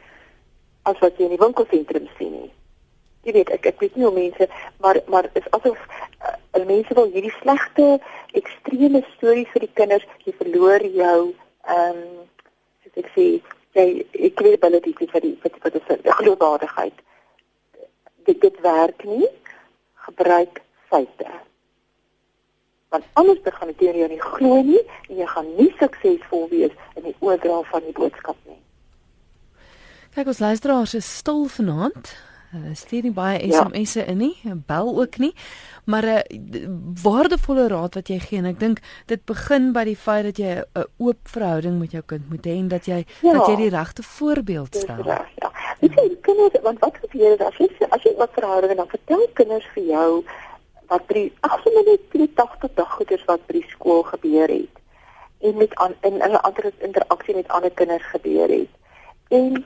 as 0.90 1.01
wat 1.01 1.16
jy 1.18 1.29
in 1.29 1.35
die 1.35 1.40
winkelsentrum 1.40 2.09
sien 2.18 2.33
nie. 2.33 2.51
Jy 3.25 3.35
weet 3.38 3.53
ek 3.57 3.68
ek 3.70 3.81
weet 3.81 3.94
nie 3.97 4.05
hoe 4.05 4.16
mense 4.16 4.49
maar 4.85 5.01
maar 5.12 5.29
is 5.40 5.47
asof 5.57 5.79
uh, 5.81 6.64
mense 6.68 6.97
wil 6.99 7.09
hierdie 7.14 7.33
slegte 7.40 7.87
ekstreme 8.40 9.01
stories 9.14 9.53
vir 9.55 9.64
die 9.64 9.75
kinders 9.81 10.05
jy 10.27 10.35
verloor 10.40 10.85
jou 10.99 11.20
ehm 11.77 12.03
um, 12.03 12.03
soos 12.85 13.01
ek 13.05 13.09
sê 13.14 13.27
jy 13.79 13.87
ek 14.29 14.44
weet 14.47 14.61
baie 14.61 14.75
dit 14.77 14.90
vir 15.01 15.25
die 15.25 15.33
vir 15.40 15.57
die 15.57 15.62
vir 15.64 16.05
die 16.05 16.18
geloofwaardigheid. 16.20 17.01
Dit 18.29 18.44
dit 18.44 18.61
werk 18.64 19.05
nie. 19.09 19.31
Gebruik 20.05 20.61
feite. 20.92 21.31
Want 22.92 23.09
anders 23.20 23.40
begin 23.42 23.73
dit 23.73 23.88
jou 23.88 24.09
nie 24.12 24.20
glo 24.20 24.61
nie 24.68 24.85
en 25.09 25.16
jy 25.23 25.31
gaan 25.33 25.49
nie 25.57 25.70
suksesvol 25.81 26.47
wees 26.53 26.77
in 26.94 27.09
die 27.09 27.16
oordra 27.25 27.62
van 27.73 27.88
die 27.88 27.97
boodskap 27.97 28.37
nie 28.44 28.61
kyk 30.14 30.27
ons 30.27 30.38
luisteraars 30.38 30.94
is 30.94 31.16
stil 31.16 31.46
vanaand 31.48 32.14
Hulle 32.55 32.74
stuur 32.79 33.03
nie 33.09 33.14
baie 33.14 33.38
SMS'e 33.50 34.05
ja. 34.05 34.11
in 34.12 34.20
nie, 34.22 34.35
bel 34.68 34.90
ook 35.00 35.18
nie. 35.18 35.33
Maar 35.90 36.07
'n 36.07 36.22
uh, 36.55 36.68
waardevolle 37.03 37.68
raad 37.68 37.94
wat 37.94 38.09
jy 38.09 38.18
gee 38.18 38.38
en 38.38 38.46
ek 38.46 38.61
dink 38.61 38.79
dit 39.07 39.24
begin 39.24 39.72
by 39.72 39.85
die 39.85 39.96
feit 39.96 40.24
dat 40.24 40.38
jy 40.38 40.62
'n 40.62 40.87
oop 40.96 41.18
verhouding 41.29 41.79
met 41.79 41.90
jou 41.90 42.03
kind 42.07 42.31
moet 42.31 42.46
hê 42.46 42.55
en 42.59 42.68
dat 42.68 42.87
jy 42.87 43.05
ja. 43.22 43.33
dat 43.33 43.46
jy 43.46 43.57
die 43.57 43.74
regte 43.74 44.03
voorbeeld 44.03 44.77
stel. 44.77 45.03
Ja, 45.05 45.27
ja. 45.42 45.50
Weet 45.81 45.94
jy, 45.94 46.16
kinders, 46.20 46.62
want 46.62 46.79
wat 46.79 46.96
gebeur 47.03 47.44
as 47.46 47.57
jy 47.59 47.68
as 47.90 48.03
jy 48.03 48.14
wat 48.16 48.31
verhouding 48.33 48.77
dan 48.77 48.88
vertel 48.88 49.27
kinders 49.33 49.66
vir 49.74 49.85
jou 49.85 50.24
wat 50.87 51.07
by 51.07 51.31
die 52.12 52.31
dag 52.35 52.57
tot 52.61 52.77
dag 52.77 52.90
goeders 52.94 53.24
wat 53.24 53.46
by 53.46 53.53
die 53.53 53.68
skool 53.68 54.03
gebeur 54.03 54.48
het 54.48 54.74
en 55.40 55.57
met 55.57 55.74
aan 55.74 55.94
in 56.00 56.22
'n 56.22 56.37
ander 56.46 56.72
interaksie 56.79 57.35
met 57.35 57.48
ander 57.48 57.70
kinders 57.70 58.07
gebeur 58.14 58.48
het. 58.48 58.70
En 59.29 59.64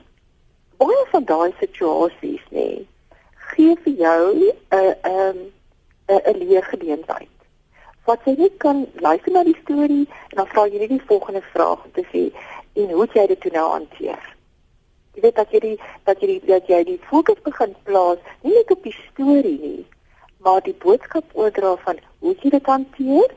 baie 0.79 1.03
van 1.11 1.25
daai 1.31 1.51
situasies 1.59 2.45
nê 2.55 2.69
gee 3.49 3.75
vir 3.83 3.93
jou 4.03 4.21
'n 4.33 4.43
uh, 4.77 4.93
'n 5.03 5.13
um, 5.13 5.39
'n 6.09 6.37
leergeleentheid. 6.37 7.35
Wat 8.05 8.19
jy 8.25 8.35
net 8.37 8.57
kan 8.57 8.87
luister 8.93 9.31
na 9.31 9.43
die 9.43 9.59
storie 9.61 10.07
en 10.29 10.35
dan 10.39 10.47
vra 10.47 10.65
jy 10.67 10.79
net 10.79 10.89
die 10.89 11.07
volgende 11.11 11.41
vraag 11.53 11.83
om 11.85 11.91
te 11.91 12.05
sê 12.11 12.23
en 12.73 12.91
hoe 12.91 13.07
jy 13.13 13.27
dit 13.27 13.41
toe 13.41 13.51
nou 13.51 13.67
hanteer. 13.71 14.21
Jy 15.13 15.21
weet 15.21 15.35
dat 15.35 15.51
jy 15.51 15.59
die 15.59 15.79
dat 16.03 16.21
jy 16.21 16.27
die 16.27 16.41
dat 16.45 16.67
jy 16.67 16.83
die 16.83 17.01
fokus 17.09 17.41
begin 17.43 17.75
plaas 17.83 18.17
nie 18.41 18.53
net 18.53 18.71
op 18.71 18.83
die 18.83 18.95
storie 19.11 19.59
nie, 19.59 19.85
maar 20.37 20.61
die 20.61 20.77
boodskap 20.85 21.25
oordra 21.33 21.75
van 21.85 21.99
hoe 22.19 22.35
jy 22.41 22.49
dit 22.49 22.65
hanteer 22.65 23.29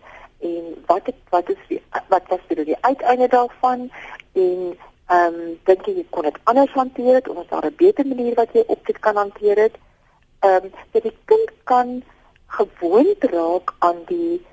en 0.43 0.65
wat 0.87 1.07
het, 1.07 1.19
wat 1.31 1.51
is 1.51 1.79
wat 2.09 2.29
was 2.29 2.41
die 2.49 2.77
uiteinde 2.81 3.29
daarvan 3.29 3.91
en 4.33 4.79
Ehm 5.07 5.35
um, 5.35 5.59
dink 5.65 5.87
jy 5.87 6.07
kon 6.11 6.23
dit 6.23 6.39
anders 6.45 6.73
hanteer 6.73 7.15
het 7.15 7.29
of 7.29 7.43
is 7.43 7.49
daar 7.49 7.67
'n 7.67 7.75
beter 7.77 8.07
manier 8.07 8.35
wat 8.35 8.53
jy 8.53 8.65
op 8.67 8.87
dit 8.87 8.99
kan 8.99 9.17
hanteer 9.17 9.59
het? 9.59 9.75
Ehm 10.41 10.65
um, 10.65 10.73
dat 10.91 11.03
die 11.03 11.17
kind 11.25 11.51
kan 11.65 12.03
gewoond 12.47 13.25
raak 13.25 13.75
aan 13.79 14.01
die 14.07 14.47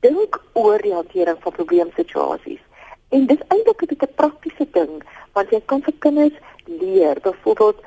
dink 0.00 0.42
oor 0.52 0.78
die 0.82 0.94
hantering 0.94 1.38
van 1.40 1.52
probleemsituasies. 1.52 2.62
En 3.08 3.26
dis 3.26 3.42
eintlik 3.48 3.82
'n 3.82 4.14
praktiese 4.14 4.66
ding 4.70 5.02
want 5.32 5.50
jy 5.50 5.60
kan 5.64 5.82
vir 5.82 5.94
kinders 5.98 6.36
leer 6.64 7.20
byvoorbeeld 7.20 7.80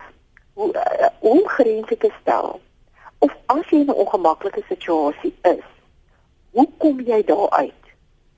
hoe 0.53 0.73
uh, 0.73 1.07
om 1.19 1.47
grense 1.47 1.97
te 1.97 2.11
stel. 2.21 2.59
Of 3.17 3.31
as 3.45 3.69
jy 3.69 3.79
in 3.79 3.91
'n 3.91 4.01
ongemaklike 4.03 4.63
situasie 4.67 5.33
is, 5.41 5.65
hoe 6.51 6.67
kom 6.77 6.99
jy 6.99 7.23
daar 7.23 7.49
uit? 7.49 7.83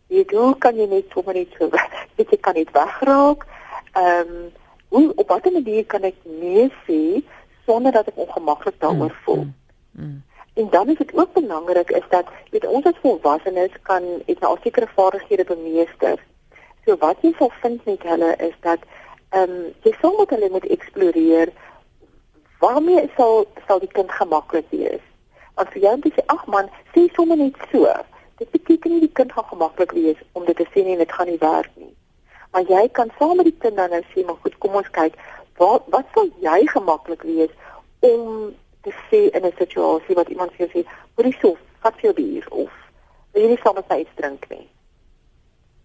Jy 0.07 0.25
hoe 0.29 0.57
kan 0.57 0.75
jy 0.75 0.87
net 0.87 1.05
sommer 1.13 1.33
net 1.33 1.47
so 1.57 1.69
weet 2.15 2.29
jy 2.29 2.39
kan 2.39 2.53
net 2.53 2.71
wegraak 2.71 3.45
ehm 3.91 4.27
um, 4.27 4.51
hoe 4.91 5.11
op 5.15 5.27
watter 5.27 5.51
manier 5.51 5.85
kan 5.85 6.03
ek 6.03 6.15
nee 6.23 6.67
sê 6.87 7.23
sonder 7.65 7.91
dat 7.91 8.07
ek 8.07 8.17
ongemaklik 8.17 8.79
daaroor 8.79 9.13
mm, 9.13 9.21
voel? 9.23 9.43
Mm, 9.43 9.53
mm. 9.91 10.23
En 10.53 10.67
dan 10.69 10.89
is 10.89 10.97
dit 10.97 11.13
ook 11.15 11.33
belangrik 11.33 11.91
is 11.91 12.07
dat 12.09 12.25
weet 12.51 12.67
ons 12.67 12.85
as 12.85 12.99
volwassenes 13.01 13.77
kan 13.81 14.03
het 14.25 14.39
nou 14.39 14.57
sekere 14.63 14.87
vaardighede 14.95 15.43
bemeester. 15.43 16.19
So 16.85 16.97
wat 16.99 17.23
jy 17.23 17.31
sal 17.37 17.51
vind 17.61 17.85
met 17.85 18.03
hulle 18.03 18.35
is 18.35 18.57
dat 18.59 18.83
ehm 19.29 19.55
um, 19.55 19.71
jy 19.87 19.95
sal 20.01 20.17
moet 20.17 20.35
hulle 20.35 20.49
moet 20.49 20.67
eksploreer 20.67 21.53
waarmee 22.59 23.07
sal 23.15 23.45
sal 23.67 23.79
die 23.79 23.93
kind 23.95 24.11
gemaklik 24.11 24.67
wees. 24.75 25.07
Want 25.55 25.71
vir 25.71 25.87
jou 25.87 25.95
dis 25.99 26.25
ag 26.25 26.45
man, 26.47 26.67
sê 26.91 27.07
sommer 27.15 27.37
net 27.37 27.55
so. 27.71 27.87
Dit 28.43 28.51
beteken 28.51 28.91
nie 28.91 29.07
die 29.07 29.15
kind 29.19 29.31
gaan 29.31 29.49
gemaklik 29.55 29.91
wees 29.91 30.19
om 30.31 30.45
dit 30.45 30.55
te 30.55 30.67
sê 30.75 30.83
nie 30.83 30.99
en 30.99 31.03
dit 31.05 31.17
gaan 31.19 31.31
nie 31.31 31.39
werk 31.39 31.71
nie 31.75 31.95
maar 32.51 32.67
jy 32.67 32.87
kan 32.91 33.11
saam 33.19 33.35
met 33.37 33.45
die 33.49 33.57
kind 33.59 33.75
dan 33.75 33.89
nou 33.89 34.03
sê 34.13 34.25
maar 34.25 34.39
goed 34.43 34.57
kom 34.57 34.75
ons 34.75 34.91
kyk 34.91 35.17
wat 35.57 35.87
wat 35.95 36.05
sal 36.13 36.29
jy 36.39 36.59
gemaklik 36.73 37.23
wees 37.23 37.53
om 37.99 38.53
te 38.81 38.93
sê 39.09 39.29
in 39.29 39.45
'n 39.45 39.57
situasie 39.57 40.15
wat 40.15 40.29
iemand 40.29 40.51
vir 40.51 40.67
jou 40.67 40.71
sê 40.73 40.87
hoorie 41.15 41.37
so 41.41 41.57
vat 41.81 41.95
vir 41.95 42.09
jou 42.09 42.13
bier 42.13 42.45
of 42.51 42.71
wil 43.33 43.43
jy 43.43 43.49
nie 43.53 43.61
saam 43.63 43.75
met 43.75 43.89
my 43.89 43.99
iets 44.03 44.15
drink 44.19 44.47
nie? 44.49 44.65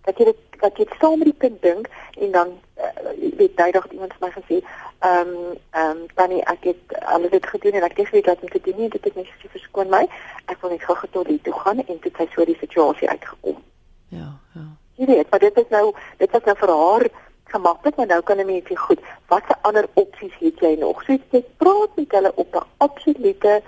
Dat 0.06 0.18
jy 0.18 0.24
dit 0.30 0.42
dat 0.60 0.78
jy 0.80 0.86
saam 1.00 1.18
met 1.20 1.28
die 1.30 1.40
kind 1.44 1.60
dink 1.62 1.88
en 2.16 2.30
dan 2.32 2.52
uh, 2.80 3.12
weet 3.38 3.58
jy 3.60 3.70
dalk 3.74 3.92
iemand 3.92 4.14
vir 4.16 4.26
my 4.26 4.32
gesê 4.34 4.60
ehm 4.60 5.34
um, 5.34 5.58
ehm 5.70 5.90
um, 5.90 6.06
tannie 6.18 6.42
ek 6.52 6.70
het 6.70 6.96
alles 7.14 7.30
dit 7.30 7.46
gedoen 7.52 7.78
en 7.78 7.86
ek 7.88 7.96
het 7.96 8.08
gesê 8.08 8.22
dat 8.24 8.42
ek 8.48 8.56
dit 8.56 8.76
nie 8.76 8.88
dit 8.88 9.04
het 9.04 9.14
net 9.14 9.28
gesê 9.34 9.50
verskoon 9.52 9.92
my. 9.92 10.06
Ek 10.46 10.60
wil 10.62 10.74
net 10.74 10.86
gou 10.88 10.96
getot 10.96 11.26
hier 11.26 11.42
toe 11.42 11.54
gaan 11.60 11.84
en 11.84 12.02
dit 12.08 12.16
het 12.22 12.34
so 12.34 12.44
die 12.44 12.58
situasie 12.62 13.08
uitgekom. 13.08 13.62
Ja 14.08 14.32
ja 14.54 14.66
jy 14.96 15.06
weet, 15.06 15.30
maar 15.30 15.40
dit 15.40 15.56
is 15.56 15.70
nou 15.70 15.86
dit 16.18 16.30
was 16.30 16.44
nou 16.44 16.56
vir 16.56 16.72
haar 16.72 17.08
gemaklik, 17.52 17.96
maar 17.96 18.06
nou 18.06 18.22
kan 18.22 18.38
'n 18.38 18.46
mens 18.46 18.64
sê, 18.68 18.76
goed, 18.76 19.00
watse 19.28 19.54
ander 19.62 19.88
opsies 19.94 20.36
het 20.38 20.60
jy 20.60 20.76
nog? 20.78 21.02
So 21.04 21.18
jy 21.30 21.44
praat 21.56 21.96
met 21.96 22.12
hulle 22.12 22.32
op 22.34 22.54
'n 22.54 22.66
absolute 22.78 23.62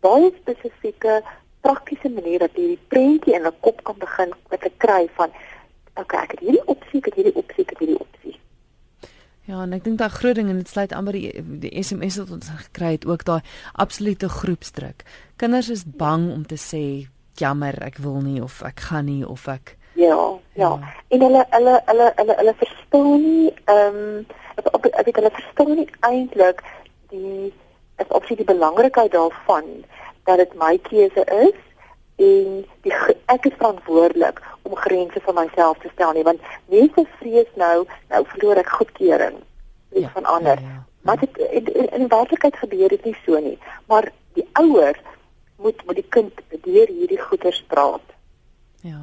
baie 0.00 0.32
spesifieke 0.40 1.22
praktiese 1.60 2.08
manier 2.08 2.38
dat 2.38 2.50
jy 2.54 2.66
die 2.66 2.84
prentjie 2.88 3.34
in 3.34 3.46
'n 3.46 3.60
kop 3.60 3.84
kan 3.84 3.98
begin 3.98 4.32
met 4.50 4.64
'n 4.64 4.76
kry 4.76 5.08
van 5.14 5.30
okay, 5.94 6.22
ek 6.22 6.30
het 6.30 6.40
hierdie 6.40 6.66
opsie, 6.66 6.98
ek 6.98 7.04
het 7.04 7.14
hierdie 7.14 7.36
opsie, 7.36 7.64
ek 7.64 7.70
het 7.70 7.78
hierdie 7.78 8.00
opsie. 8.00 8.40
Ja, 9.44 9.62
en 9.62 9.72
ek 9.72 9.84
dink 9.84 9.98
daai 9.98 10.08
groot 10.10 10.34
ding 10.34 10.48
en 10.48 10.56
dit 10.56 10.68
sluit 10.68 10.92
amper 10.92 11.12
die, 11.12 11.42
die 11.42 11.82
SMS 11.82 12.16
wat 12.16 12.30
ons 12.30 12.48
gekry 12.48 12.92
het 12.92 13.06
ook 13.06 13.24
daai 13.24 13.40
absolute 13.72 14.28
groepsdruk. 14.28 15.02
Kinders 15.36 15.68
is 15.68 15.84
bang 15.84 16.32
om 16.32 16.46
te 16.46 16.56
sê 16.56 17.08
jammer, 17.34 17.82
ek 17.82 17.98
wil 17.98 18.20
nie 18.20 18.42
of 18.42 18.62
ek 18.62 18.80
gaan 18.80 19.04
nie 19.04 19.26
of 19.26 19.48
ek 19.48 19.76
Ja, 19.94 20.39
ja. 20.52 20.68
ja. 20.68 20.92
En 21.08 21.20
hulle 21.26 21.46
hulle 21.50 21.80
hulle 21.86 22.12
hulle 22.16 22.36
hulle 22.42 22.54
verstaan 22.64 23.22
nie 23.22 23.54
ehm 23.64 23.96
um, 23.96 24.26
op 24.72 24.86
ek 24.86 25.04
weet 25.04 25.16
hulle 25.22 25.32
verstaan 25.38 25.74
nie 25.76 25.88
eintlik 26.00 26.62
die 27.12 27.52
is 28.02 28.08
op 28.08 28.24
sy 28.28 28.36
die 28.36 28.48
belangrikheid 28.48 29.12
daarvan 29.12 29.68
dat 30.28 30.36
dit 30.42 30.54
my 30.54 30.78
keuse 30.88 31.24
is 31.24 31.60
en 32.16 32.64
die 32.84 32.94
ek 33.32 33.46
is 33.48 33.56
verantwoordelik 33.56 34.42
om 34.62 34.76
grense 34.76 35.20
vir 35.24 35.38
myself 35.38 35.78
te 35.78 35.92
stel 35.94 36.12
nie 36.12 36.26
want 36.28 36.50
mense 36.72 37.06
vrees 37.20 37.54
nou 37.54 37.86
nou 38.12 38.24
verloor 38.34 38.60
ek 38.64 38.76
goedkeuring 38.80 39.40
ja, 39.92 40.10
van 40.14 40.24
ander. 40.24 40.60
Ja, 40.60 40.68
ja. 40.68 40.84
Maar 41.00 41.18
dit 41.18 41.38
in, 41.38 41.74
in, 41.74 41.92
in 41.92 42.08
werklikheid 42.08 42.56
gebeur 42.56 42.88
dit 42.88 43.04
nie 43.04 43.16
so 43.24 43.38
nie. 43.38 43.58
Maar 43.86 44.12
die 44.32 44.48
ouer 44.52 45.00
moet 45.56 45.86
met 45.86 45.94
die 45.94 46.08
kind 46.08 46.32
deur 46.48 46.86
hierdie 46.86 47.20
goeters 47.20 47.64
praat. 47.68 48.04
Ja. 48.80 49.00